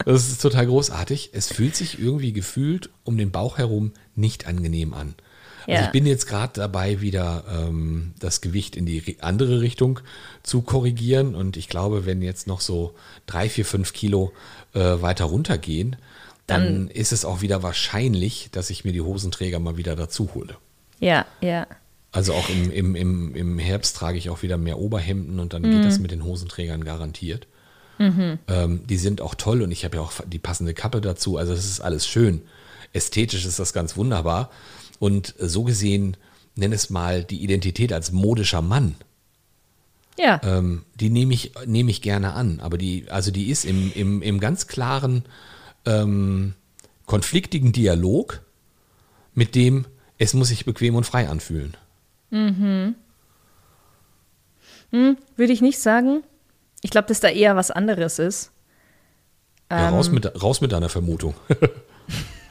Das 0.05 0.29
ist 0.29 0.41
total 0.43 0.67
großartig. 0.67 1.31
Es 1.33 1.53
fühlt 1.53 1.77
sich 1.77 2.01
irgendwie 2.01 2.33
gefühlt 2.33 2.91
um 3.05 3.17
den 3.19 3.31
Bauch 3.31 3.59
herum 3.59 3.93
nicht 4.17 4.47
angenehm 4.47 4.95
an. 4.95 5.15
Also 5.67 5.81
Ja. 5.81 5.85
ich 5.87 5.93
bin 5.93 6.07
jetzt 6.07 6.27
gerade 6.27 6.53
dabei, 6.55 7.01
wieder 7.01 7.45
ähm, 7.51 8.13
das 8.19 8.41
Gewicht 8.41 8.77
in 8.77 8.87
die 8.87 9.17
andere 9.21 9.61
Richtung 9.61 10.01
zu 10.43 10.63
korrigieren. 10.63 11.35
Und 11.35 11.57
ich 11.57 11.69
glaube, 11.69 12.07
wenn 12.07 12.23
jetzt 12.23 12.47
noch 12.47 12.61
so 12.61 12.95
drei, 13.27 13.49
vier, 13.49 13.65
fünf 13.65 13.93
Kilo 13.93 14.33
äh, 14.75 14.81
weiter 14.81 15.27
runtergehen, 15.27 15.97
dann 16.47 16.89
ist 16.89 17.13
es 17.13 17.25
auch 17.25 17.41
wieder 17.41 17.63
wahrscheinlich, 17.63 18.49
dass 18.53 18.69
ich 18.69 18.85
mir 18.85 18.93
die 18.93 19.01
Hosenträger 19.01 19.59
mal 19.59 19.77
wieder 19.77 19.97
dazu 19.97 20.31
hole. 20.35 20.57
Ja, 21.01 21.25
ja. 21.41 21.67
Also 22.11 22.35
auch 22.35 22.49
im, 22.51 22.71
im, 22.71 22.95
im, 22.95 23.35
im 23.35 23.59
Herbst 23.59 23.97
trage 23.97 24.19
ich 24.19 24.29
auch 24.29 24.43
wieder 24.43 24.59
mehr 24.59 24.79
Oberhemden 24.79 25.41
und 25.41 25.55
dann 25.55 25.63
geht 25.63 25.83
das 25.85 25.99
mit 25.99 26.11
den 26.11 26.25
Hosenträgern 26.25 26.85
garantiert. 26.85 27.47
Ähm, 27.99 28.81
die 28.87 28.97
sind 28.97 29.21
auch 29.21 29.35
toll 29.37 29.63
und 29.63 29.71
ich 29.71 29.85
habe 29.85 29.97
ja 29.97 30.03
auch 30.03 30.13
die 30.27 30.41
passende 30.41 30.75
Kappe 30.75 31.01
dazu. 31.01 31.37
Also 31.37 31.53
es 31.53 31.65
ist 31.65 31.81
alles 31.81 32.07
schön. 32.07 32.43
Ästhetisch 32.93 33.47
ist 33.47 33.59
das 33.59 33.73
ganz 33.73 33.97
wunderbar. 33.97 34.51
Und 35.03 35.35
so 35.37 35.65
gesehen, 35.65 36.17
nenn 36.55 36.73
es 36.73 36.89
mal 36.89 37.25
die 37.25 37.43
Identität 37.43 37.93
als 37.93 38.13
modischer 38.13 38.63
Mann. 38.63 38.95
Ja, 40.17 40.41
Ähm, 40.45 40.85
die 40.95 41.11
nehme 41.11 41.35
ich, 41.35 41.51
nehme 41.67 41.91
ich 41.91 42.03
gerne 42.03 42.35
an. 42.35 42.61
Aber 42.61 42.79
die, 42.79 43.07
also 43.11 43.33
die 43.33 43.51
ist 43.51 43.65
im, 43.65 43.91
im, 43.97 44.23
im 44.23 44.39
ganz 44.39 44.69
klaren, 44.69 45.25
ähm, 45.87 46.55
konfliktigen 47.05 47.73
Dialog 47.73 48.43
mit 49.35 49.57
dem, 49.57 49.87
es 50.19 50.35
muss 50.35 50.49
sich 50.49 50.65
bequem 50.65 50.95
und 50.95 51.03
frei 51.05 51.29
anfühlen. 51.29 51.77
würde 52.31 52.95
ich 55.53 55.63
nicht 55.63 55.81
sagen. 55.81 56.23
Ich 56.81 56.93
glaube, 56.93 57.09
dass 57.09 57.19
da 57.19 57.27
eher 57.27 57.57
was 57.57 57.73
anderes 57.73 58.21
ist. 58.21 58.53
Ja, 59.69 59.89
Ähm. 59.89 59.95
raus, 59.95 60.13
mit, 60.13 60.41
raus 60.41 60.61
mit 60.61 60.71
deiner 60.71 60.89
Vermutung. 60.91 61.35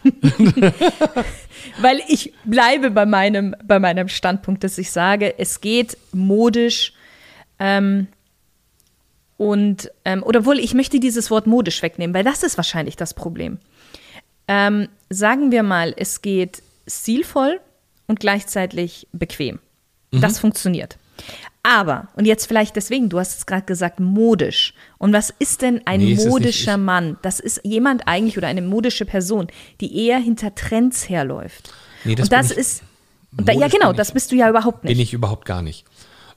Weil 1.82 2.02
ich 2.08 2.34
bleibe 2.44 2.92
bei 2.92 3.06
meinem, 3.06 3.56
bei 3.64 3.80
meinem 3.80 4.08
Standpunkt, 4.08 4.64
dass 4.64 4.78
ich 4.78 4.92
sage, 4.92 5.38
es 5.38 5.62
geht 5.62 5.98
modisch 6.12 6.94
ähm, 7.60 8.08
und, 9.38 9.92
ähm, 10.06 10.24
oder 10.24 10.46
wohl, 10.46 10.60
ich 10.60 10.74
möchte 10.74 11.00
dieses 11.00 11.32
Wort 11.32 11.48
modisch 11.48 11.82
wegnehmen, 11.82 12.14
weil 12.14 12.24
das 12.24 12.44
ist 12.44 12.58
wahrscheinlich 12.58 12.96
das 12.96 13.14
Problem. 13.14 13.60
Ähm, 14.48 14.90
sagen 15.10 15.52
wir 15.52 15.64
mal, 15.64 15.94
es 15.98 16.22
geht 16.22 16.62
stilvoll 16.88 17.60
und 18.08 18.20
gleichzeitig 18.20 19.08
bequem. 19.14 19.60
Das 20.12 20.40
funktioniert. 20.40 20.98
Aber, 21.64 22.08
und 22.16 22.26
jetzt 22.26 22.48
vielleicht 22.48 22.76
deswegen, 22.76 23.10
du 23.10 23.20
hast 23.20 23.38
es 23.38 23.46
gerade 23.46 23.64
gesagt, 23.66 24.00
modisch. 24.00 24.74
Und 24.98 25.14
was 25.14 25.32
ist 25.38 25.62
denn 25.62 25.82
ein 25.86 26.00
Nee, 26.00 26.16
modischer 26.28 26.74
ich- 26.74 26.78
Mann? 26.80 27.18
Das 27.22 27.40
ist 27.40 27.62
jemand 27.64 28.08
eigentlich 28.08 28.38
oder 28.38 28.48
eine 28.48 28.62
modische 28.64 29.06
Person, 29.06 29.48
die 29.80 30.06
eher 30.08 30.18
hinter 30.18 30.56
Trends 30.56 31.08
herläuft. 31.08 31.72
Nee, 32.04 32.16
das 32.16 32.26
und 32.26 32.34
das 32.34 32.52
ich- 32.52 32.58
ist, 32.58 32.84
und 33.38 33.48
da, 33.48 33.54
ja 33.54 33.68
genau, 33.68 33.92
ich- 33.92 33.98
das 33.98 34.12
bist 34.12 34.32
du 34.32 34.36
ja 34.36 34.50
überhaupt 34.50 34.84
nicht. 34.84 34.92
Bin 34.94 35.00
ich 35.00 35.14
überhaupt 35.14 35.46
gar 35.46 35.62
nicht. 35.62 35.86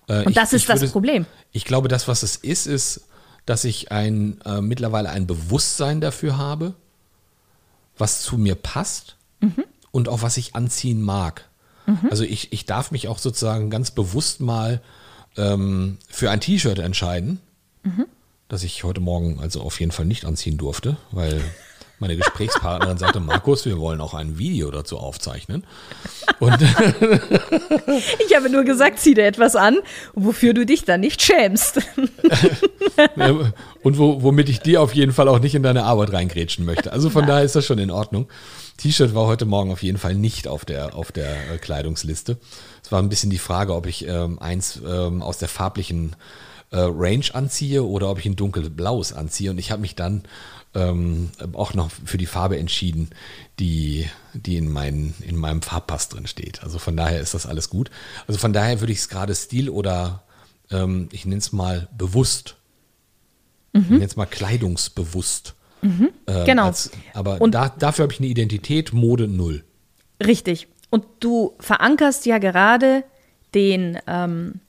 Äh, 0.08 0.24
Und 0.26 0.36
das 0.36 0.52
ist 0.52 0.68
das 0.68 0.80
würde- 0.82 0.92
Problem. 0.92 1.24
Ich 1.52 1.64
glaube, 1.64 1.88
das, 1.88 2.06
was 2.06 2.22
es 2.22 2.36
ist, 2.36 2.66
ist, 2.66 3.06
dass 3.46 3.64
ich 3.64 3.90
ein, 3.92 4.38
äh, 4.44 4.60
mittlerweile 4.60 5.08
ein 5.08 5.26
Bewusstsein 5.26 6.02
dafür 6.02 6.36
habe, 6.36 6.74
was 7.96 8.22
zu 8.22 8.36
mir 8.36 8.54
passt 8.56 9.16
Mhm. 9.40 9.64
und 9.90 10.08
auch 10.10 10.20
was 10.22 10.36
ich 10.36 10.54
anziehen 10.54 11.00
mag. 11.00 11.48
Also 12.10 12.24
ich, 12.24 12.52
ich 12.52 12.64
darf 12.66 12.90
mich 12.90 13.08
auch 13.08 13.18
sozusagen 13.18 13.68
ganz 13.70 13.90
bewusst 13.90 14.40
mal 14.40 14.80
ähm, 15.36 15.98
für 16.08 16.30
ein 16.30 16.40
T-Shirt 16.40 16.78
entscheiden, 16.78 17.40
Mhm. 17.82 18.06
das 18.48 18.62
ich 18.62 18.84
heute 18.84 19.00
Morgen 19.00 19.38
also 19.40 19.60
auf 19.60 19.78
jeden 19.80 19.92
Fall 19.92 20.06
nicht 20.06 20.24
anziehen 20.24 20.56
durfte, 20.56 20.96
weil 21.10 21.40
meine 21.98 22.16
Gesprächspartnerin 22.16 22.98
sagte, 22.98 23.20
Markus, 23.20 23.64
wir 23.66 23.78
wollen 23.78 24.00
auch 24.00 24.14
ein 24.14 24.38
Video 24.38 24.70
dazu 24.70 24.98
aufzeichnen. 24.98 25.64
Und 26.40 26.56
Ich 28.26 28.34
habe 28.36 28.50
nur 28.50 28.64
gesagt, 28.64 28.98
zieh 29.00 29.14
dir 29.14 29.26
etwas 29.26 29.54
an, 29.56 29.78
wofür 30.14 30.54
du 30.54 30.64
dich 30.66 30.84
dann 30.84 31.00
nicht 31.00 31.22
schämst. 31.22 31.80
Und 33.82 33.98
wo, 33.98 34.22
womit 34.22 34.48
ich 34.48 34.60
dir 34.60 34.80
auf 34.82 34.94
jeden 34.94 35.12
Fall 35.12 35.28
auch 35.28 35.38
nicht 35.40 35.54
in 35.54 35.62
deine 35.62 35.84
Arbeit 35.84 36.12
reingrätschen 36.12 36.64
möchte. 36.64 36.92
Also 36.92 37.10
von 37.10 37.26
daher 37.26 37.44
ist 37.44 37.54
das 37.56 37.66
schon 37.66 37.78
in 37.78 37.90
Ordnung. 37.90 38.28
T-Shirt 38.76 39.14
war 39.14 39.26
heute 39.26 39.44
Morgen 39.44 39.70
auf 39.70 39.82
jeden 39.82 39.98
Fall 39.98 40.14
nicht 40.14 40.48
auf 40.48 40.64
der, 40.64 40.94
auf 40.94 41.12
der 41.12 41.52
äh, 41.52 41.58
Kleidungsliste. 41.58 42.38
Es 42.82 42.90
war 42.92 43.00
ein 43.00 43.08
bisschen 43.08 43.30
die 43.30 43.38
Frage, 43.38 43.74
ob 43.74 43.86
ich 43.86 44.06
ähm, 44.06 44.38
eins 44.38 44.80
ähm, 44.86 45.22
aus 45.22 45.38
der 45.38 45.48
farblichen 45.48 46.16
äh, 46.70 46.78
Range 46.78 47.24
anziehe 47.32 47.84
oder 47.84 48.10
ob 48.10 48.18
ich 48.18 48.26
ein 48.26 48.36
dunkelblaues 48.36 49.12
anziehe. 49.12 49.50
Und 49.50 49.58
ich 49.58 49.70
habe 49.70 49.80
mich 49.80 49.94
dann 49.94 50.24
ähm, 50.74 51.30
auch 51.52 51.74
noch 51.74 51.90
für 52.04 52.18
die 52.18 52.26
Farbe 52.26 52.58
entschieden, 52.58 53.10
die, 53.60 54.08
die 54.32 54.56
in, 54.56 54.70
mein, 54.70 55.14
in 55.20 55.36
meinem 55.36 55.62
Farbpass 55.62 56.08
drin 56.08 56.26
steht. 56.26 56.62
Also 56.62 56.78
von 56.78 56.96
daher 56.96 57.20
ist 57.20 57.34
das 57.34 57.46
alles 57.46 57.70
gut. 57.70 57.90
Also 58.26 58.40
von 58.40 58.52
daher 58.52 58.80
würde 58.80 58.92
ich 58.92 58.98
es 58.98 59.08
gerade 59.08 59.34
Stil 59.34 59.70
oder 59.70 60.24
ähm, 60.70 61.08
ich 61.12 61.24
nenne 61.26 61.38
es 61.38 61.52
mal 61.52 61.88
bewusst. 61.96 62.56
Ich 63.72 63.90
nenne 63.90 64.04
es 64.04 64.16
mal 64.16 64.26
kleidungsbewusst. 64.26 65.54
Ähm, 65.84 66.10
Genau. 66.46 66.66
Als, 66.66 66.90
aber 67.12 67.40
Und- 67.40 67.52
da, 67.54 67.68
dafür 67.68 68.04
habe 68.04 68.12
ich 68.12 68.20
eine 68.20 68.28
Identität, 68.28 68.92
Mode 68.92 69.28
null. 69.28 69.62
Richtig. 70.24 70.66
Und 70.90 71.04
du 71.20 71.54
verankerst 71.60 72.24
ja 72.26 72.38
gerade 72.38 73.04
den, 73.54 73.98
ähm, 74.06 74.60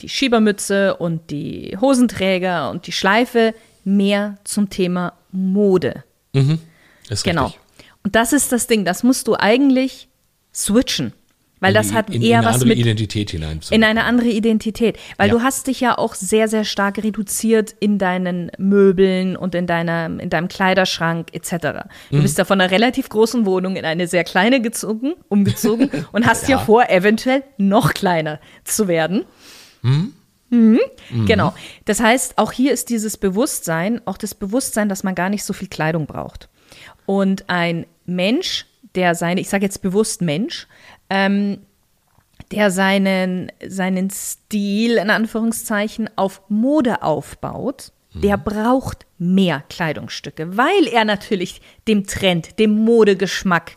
die 0.00 0.08
Schiebermütze 0.08 0.96
und 0.96 1.30
die 1.30 1.76
Hosenträger 1.80 2.70
und 2.70 2.86
die 2.86 2.92
Schleife 2.92 3.54
mehr 3.84 4.38
zum 4.44 4.70
Thema 4.70 5.14
Mode. 5.32 6.04
Ist 7.08 7.24
Genau. 7.24 7.46
richtig. 7.46 7.60
Und 8.04 8.14
das 8.16 8.32
ist 8.32 8.52
das 8.52 8.66
Ding, 8.66 8.84
das 8.84 9.02
musst 9.02 9.28
du 9.28 9.34
eigentlich 9.36 10.08
switchen. 10.54 11.12
Weil 11.62 11.70
In 11.70 11.74
das 11.74 11.92
hat 11.92 12.10
in, 12.10 12.20
eher 12.22 12.28
in 12.30 12.34
eine 12.38 12.46
was 12.48 12.54
andere 12.56 12.68
mit 12.70 12.78
Identität 12.78 13.30
hinein. 13.30 13.60
in 13.70 13.84
eine 13.84 14.02
andere 14.04 14.26
Identität. 14.28 14.98
Weil 15.16 15.28
Ja. 15.28 15.34
du 15.34 15.42
hast 15.42 15.68
dich 15.68 15.80
ja 15.80 15.96
auch 15.96 16.14
sehr, 16.16 16.48
sehr 16.48 16.64
stark 16.64 16.98
reduziert 16.98 17.74
in 17.78 17.98
deinen 17.98 18.50
Möbeln 18.58 19.36
und 19.36 19.54
in, 19.54 19.68
deiner, 19.68 20.06
in 20.06 20.28
deinem 20.28 20.48
Kleiderschrank 20.48 21.28
etc. 21.32 21.50
Du 22.10 22.16
Mhm. 22.18 22.22
bist 22.22 22.36
da 22.38 22.44
von 22.44 22.60
einer 22.60 22.70
relativ 22.72 23.08
großen 23.08 23.46
Wohnung 23.46 23.76
in 23.76 23.84
eine 23.84 24.08
sehr 24.08 24.24
kleine 24.24 24.60
gezogen, 24.60 25.14
umgezogen 25.28 25.88
und 26.12 26.26
hast 26.26 26.48
ja. 26.48 26.56
Ja. 26.58 26.64
vor, 26.64 26.90
eventuell 26.90 27.44
noch 27.58 27.94
kleiner 27.94 28.40
zu 28.64 28.88
werden. 28.88 29.24
Mhm. 29.82 30.80
Genau. 31.26 31.54
Das 31.86 32.00
heißt, 32.00 32.36
auch 32.38 32.52
hier 32.52 32.72
ist 32.72 32.90
dieses 32.90 33.16
Bewusstsein, 33.16 34.00
auch 34.04 34.18
das 34.18 34.34
Bewusstsein, 34.34 34.88
dass 34.88 35.02
man 35.02 35.14
gar 35.14 35.30
nicht 35.30 35.44
so 35.44 35.52
viel 35.52 35.68
Kleidung 35.68 36.06
braucht. 36.06 36.48
Und 37.06 37.48
ein 37.48 37.86
Mensch, 38.04 38.66
der 38.94 39.14
seine, 39.14 39.40
ich 39.40 39.48
sage 39.48 39.64
jetzt 39.64 39.80
bewusst 39.80 40.20
Mensch, 40.20 40.66
ähm, 41.10 41.58
der 42.50 42.70
seinen, 42.70 43.50
seinen 43.66 44.10
Stil 44.10 44.98
in 44.98 45.10
Anführungszeichen 45.10 46.10
auf 46.16 46.42
Mode 46.48 47.02
aufbaut, 47.02 47.92
der 48.14 48.36
braucht 48.36 49.06
mehr 49.18 49.64
Kleidungsstücke, 49.70 50.56
weil 50.56 50.86
er 50.86 51.04
natürlich 51.04 51.62
dem 51.88 52.06
Trend, 52.06 52.58
dem 52.58 52.72
Modegeschmack 52.84 53.76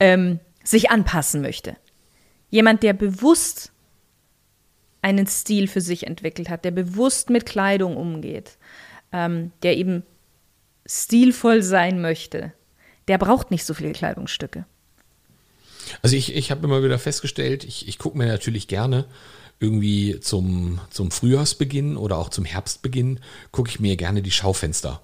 ähm, 0.00 0.40
sich 0.64 0.90
anpassen 0.90 1.42
möchte. 1.42 1.76
Jemand, 2.50 2.82
der 2.82 2.92
bewusst 2.92 3.72
einen 5.00 5.26
Stil 5.26 5.68
für 5.68 5.80
sich 5.80 6.06
entwickelt 6.06 6.48
hat, 6.48 6.64
der 6.64 6.72
bewusst 6.72 7.30
mit 7.30 7.46
Kleidung 7.46 7.96
umgeht, 7.96 8.58
ähm, 9.12 9.52
der 9.62 9.76
eben 9.76 10.02
stilvoll 10.86 11.62
sein 11.62 12.00
möchte, 12.00 12.52
der 13.06 13.18
braucht 13.18 13.50
nicht 13.50 13.64
so 13.64 13.74
viele 13.74 13.92
Kleidungsstücke. 13.92 14.66
Also 16.02 16.16
ich, 16.16 16.34
ich 16.34 16.50
habe 16.50 16.64
immer 16.66 16.82
wieder 16.82 16.98
festgestellt, 16.98 17.64
ich, 17.64 17.88
ich 17.88 17.98
gucke 17.98 18.18
mir 18.18 18.26
natürlich 18.26 18.68
gerne 18.68 19.06
irgendwie 19.60 20.20
zum, 20.20 20.80
zum 20.90 21.10
Frühjahrsbeginn 21.10 21.96
oder 21.96 22.16
auch 22.16 22.28
zum 22.28 22.44
Herbstbeginn, 22.44 23.20
gucke 23.50 23.70
ich 23.70 23.80
mir 23.80 23.96
gerne 23.96 24.22
die 24.22 24.30
Schaufenster 24.30 25.00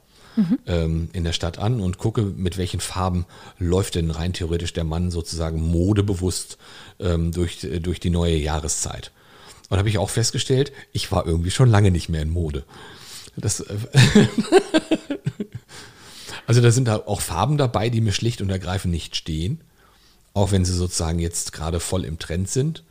ähm, 0.66 1.09
in 1.12 1.25
der 1.25 1.33
Stadt 1.33 1.59
an 1.59 1.81
und 1.81 1.99
gucke, 1.99 2.23
mit 2.23 2.59
welchen 2.59 2.81
Farben 2.81 3.27
läuft 3.59 3.94
denn 3.94 4.11
rein 4.11 4.33
theoretisch 4.33 4.73
der 4.73 4.85
Mann 4.85 5.11
sozusagen 5.11 5.61
modebewusst 5.61 6.59
ähm, 6.99 7.33
durch, 7.33 7.64
äh, 7.64 7.81
durch 7.81 8.01
die 8.01 8.11
neue 8.11 8.37
Jahreszeit. 8.37 9.12
Und 9.70 9.79
habe 9.79 9.88
ich 9.88 9.99
auch 9.99 10.11
festgestellt, 10.11 10.73
ich 10.92 11.11
war 11.11 11.27
irgendwie 11.27 11.51
schon 11.51 11.70
lange 11.70 11.90
nicht 11.90 12.09
mehr 12.09 12.23
in 12.23 12.31
Mode. 12.31 12.64
Das, 13.37 13.61
äh, 13.61 13.77
also 16.47 16.61
da 16.61 16.70
sind 16.70 16.87
da 16.87 16.97
auch 16.97 17.20
Farben 17.20 17.57
dabei, 17.57 17.88
die 17.88 18.01
mir 18.01 18.12
schlicht 18.12 18.40
und 18.40 18.51
ergreifend 18.51 18.92
nicht 18.92 19.16
stehen 19.16 19.61
auch 20.35 20.53
wenn 20.53 20.64
sie 20.64 20.75
sozusagen 20.75 21.18
jetzt 21.18 21.53
gerade 21.53 21.81
voll 21.81 22.05
im 22.05 22.18
Trend 22.18 22.49
sind. 22.51 22.85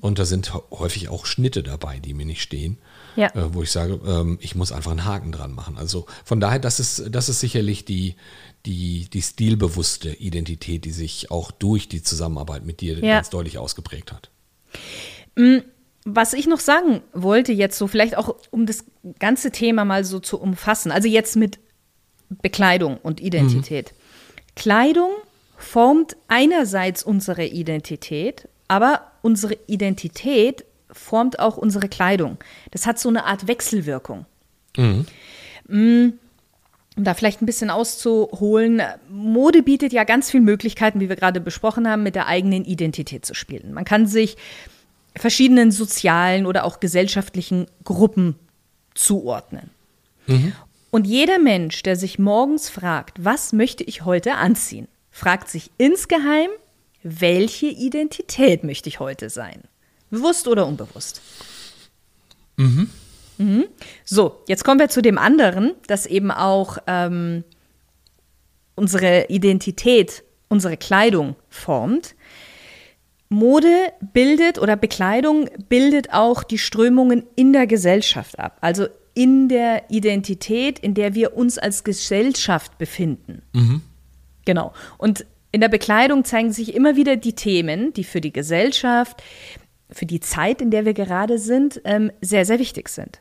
Und 0.00 0.18
da 0.18 0.24
sind 0.24 0.54
häufig 0.70 1.10
auch 1.10 1.26
Schnitte 1.26 1.62
dabei, 1.62 1.98
die 1.98 2.14
mir 2.14 2.24
nicht 2.24 2.40
stehen, 2.40 2.78
Ja. 3.16 3.26
äh, 3.34 3.52
wo 3.52 3.62
ich 3.62 3.70
sage, 3.70 4.00
ähm, 4.06 4.38
ich 4.40 4.54
muss 4.54 4.72
einfach 4.72 4.90
einen 4.92 5.04
Haken 5.04 5.30
dran 5.30 5.52
machen. 5.52 5.76
Also 5.76 6.06
von 6.24 6.40
daher, 6.40 6.58
das 6.58 6.80
ist, 6.80 7.04
das 7.10 7.28
ist 7.28 7.40
sicherlich 7.40 7.84
die, 7.84 8.14
die, 8.64 9.10
die 9.12 9.20
stilbewusste 9.20 10.14
Identität, 10.14 10.86
die 10.86 10.90
sich 10.90 11.30
auch 11.30 11.50
durch 11.50 11.86
die 11.86 12.02
Zusammenarbeit 12.02 12.64
mit 12.64 12.80
dir 12.80 12.94
Ja. 12.98 13.16
ganz 13.16 13.28
deutlich 13.28 13.58
ausgeprägt 13.58 14.10
hat. 14.10 14.30
Was 16.04 16.32
ich 16.32 16.46
noch 16.46 16.60
sagen 16.60 17.02
wollte, 17.12 17.52
jetzt 17.52 17.76
so 17.76 17.86
vielleicht 17.88 18.16
auch, 18.16 18.36
um 18.50 18.64
das 18.64 18.84
ganze 19.18 19.50
Thema 19.52 19.84
mal 19.84 20.02
so 20.04 20.18
zu 20.18 20.40
umfassen, 20.40 20.90
also 20.90 21.08
jetzt 21.08 21.36
mit 21.36 21.58
Bekleidung 22.40 22.96
und 22.96 23.20
Identität. 23.20 23.92
Kleidung 24.56 25.10
formt 25.58 26.16
einerseits 26.28 27.02
unsere 27.02 27.44
Identität, 27.44 28.48
aber 28.68 29.02
unsere 29.22 29.56
Identität 29.66 30.64
formt 30.90 31.38
auch 31.38 31.56
unsere 31.56 31.88
Kleidung. 31.88 32.38
Das 32.70 32.86
hat 32.86 32.98
so 32.98 33.08
eine 33.08 33.24
Art 33.24 33.46
Wechselwirkung. 33.48 34.24
Mm, 34.76 35.00
Um 36.96 37.04
da 37.04 37.14
vielleicht 37.14 37.42
ein 37.42 37.46
bisschen 37.46 37.70
auszuholen, 37.70 38.82
Mode 39.10 39.62
bietet 39.62 39.92
ja 39.92 40.04
ganz 40.04 40.30
viele 40.30 40.44
Möglichkeiten, 40.44 41.00
wie 41.00 41.08
wir 41.08 41.16
gerade 41.16 41.40
besprochen 41.40 41.88
haben, 41.88 42.02
mit 42.02 42.14
der 42.14 42.26
eigenen 42.26 42.64
Identität 42.64 43.26
zu 43.26 43.34
spielen. 43.34 43.72
Man 43.72 43.84
kann 43.84 44.06
sich 44.06 44.36
verschiedenen 45.16 45.72
sozialen 45.72 46.46
oder 46.46 46.64
auch 46.64 46.80
gesellschaftlichen 46.80 47.66
Gruppen 47.84 48.36
zuordnen. 48.94 49.70
Und 50.90 51.06
jeder 51.06 51.38
Mensch, 51.38 51.82
der 51.82 51.96
sich 51.96 52.18
morgens 52.18 52.70
fragt, 52.70 53.24
was 53.24 53.52
möchte 53.52 53.84
ich 53.84 54.04
heute 54.04 54.36
anziehen, 54.36 54.88
fragt 55.10 55.48
sich 55.48 55.70
insgeheim, 55.78 56.50
welche 57.02 57.66
Identität 57.66 58.64
möchte 58.64 58.88
ich 58.88 59.00
heute 59.00 59.30
sein? 59.30 59.62
Bewusst 60.10 60.48
oder 60.48 60.66
unbewusst? 60.66 61.20
Mhm. 63.38 63.66
So, 64.04 64.42
jetzt 64.48 64.64
kommen 64.64 64.80
wir 64.80 64.88
zu 64.88 65.00
dem 65.00 65.16
anderen, 65.16 65.74
das 65.86 66.06
eben 66.06 66.30
auch 66.30 66.78
ähm, 66.86 67.44
unsere 68.74 69.26
Identität, 69.28 70.24
unsere 70.48 70.76
Kleidung 70.76 71.36
formt. 71.48 72.14
Mode 73.28 73.92
bildet 74.00 74.58
oder 74.58 74.76
Bekleidung 74.76 75.48
bildet 75.68 76.12
auch 76.12 76.42
die 76.42 76.58
Strömungen 76.58 77.24
in 77.36 77.52
der 77.52 77.66
Gesellschaft 77.66 78.38
ab, 78.38 78.56
also 78.60 78.86
in 79.14 79.48
der 79.48 79.90
Identität, 79.90 80.78
in 80.78 80.94
der 80.94 81.14
wir 81.14 81.36
uns 81.36 81.58
als 81.58 81.84
Gesellschaft 81.84 82.78
befinden. 82.78 83.42
Genau. 84.48 84.72
Und 84.96 85.26
in 85.52 85.60
der 85.60 85.68
Bekleidung 85.68 86.24
zeigen 86.24 86.52
sich 86.52 86.74
immer 86.74 86.96
wieder 86.96 87.16
die 87.16 87.34
Themen, 87.34 87.92
die 87.92 88.02
für 88.02 88.22
die 88.22 88.32
Gesellschaft, 88.32 89.22
für 89.90 90.06
die 90.06 90.20
Zeit, 90.20 90.62
in 90.62 90.70
der 90.70 90.86
wir 90.86 90.94
gerade 90.94 91.38
sind, 91.38 91.82
ähm, 91.84 92.10
sehr, 92.22 92.46
sehr 92.46 92.58
wichtig 92.58 92.88
sind. 92.88 93.20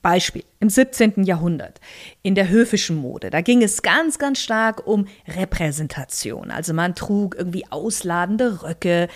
Beispiel 0.00 0.44
im 0.60 0.70
17. 0.70 1.24
Jahrhundert 1.24 1.78
in 2.22 2.34
der 2.34 2.48
höfischen 2.48 2.96
Mode. 2.96 3.28
Da 3.28 3.42
ging 3.42 3.62
es 3.62 3.82
ganz, 3.82 4.18
ganz 4.18 4.40
stark 4.40 4.86
um 4.86 5.08
Repräsentation. 5.28 6.50
Also 6.50 6.72
man 6.72 6.94
trug 6.94 7.34
irgendwie 7.36 7.66
ausladende 7.68 8.62
Röcke, 8.62 9.08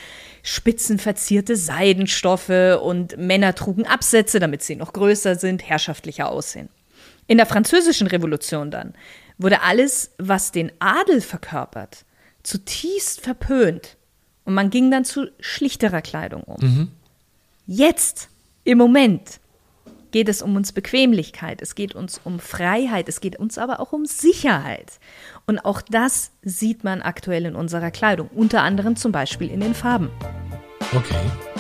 spitzenverzierte 0.43 1.57
Seidenstoffe 1.57 2.79
und 2.83 3.17
Männer 3.17 3.55
trugen 3.55 3.87
Absätze, 3.87 4.41
damit 4.41 4.63
sie 4.63 4.77
noch 4.77 4.93
größer 4.93 5.37
sind, 5.37 5.67
herrschaftlicher 5.67 6.31
aussehen. 6.31 6.69
In 7.29 7.39
der 7.39 7.47
französischen 7.47 8.09
Revolution 8.09 8.71
dann 8.71 8.93
wurde 9.39 9.63
alles, 9.63 10.13
was 10.19 10.53
den 10.53 10.73
Adel 10.79 11.21
verkörpert, 11.21 12.05
zutiefst 12.43 13.21
verpönt. 13.21 13.97
Und 14.45 14.55
man 14.55 14.71
ging 14.71 14.91
dann 14.91 15.05
zu 15.05 15.29
schlichterer 15.41 16.03
Kleidung 16.03 16.43
um. 16.45 16.61
Jetzt, 17.67 18.29
im 18.65 18.79
Moment, 18.79 19.41
geht 20.13 20.29
es 20.29 20.41
um 20.41 20.57
uns 20.57 20.73
Bequemlichkeit, 20.73 21.61
es 21.61 21.75
geht 21.75 21.95
uns 21.95 22.21
um 22.25 22.39
Freiheit, 22.39 23.09
es 23.09 23.21
geht 23.21 23.37
uns 23.37 23.59
aber 23.59 23.81
auch 23.81 23.93
um 23.93 24.07
Sicherheit. 24.07 25.01
Und 25.47 25.59
auch 25.59 25.83
das 25.83 26.31
sieht 26.43 26.85
man 26.85 27.03
aktuell 27.03 27.45
in 27.45 27.57
unserer 27.57 27.91
Kleidung, 27.91 28.29
unter 28.29 28.63
anderem 28.63 28.97
zum 28.97 29.13
Beispiel 29.13 29.51
in 29.51 29.61
den 29.61 29.75
Farben. 29.75 30.11
Okay. 30.95 31.56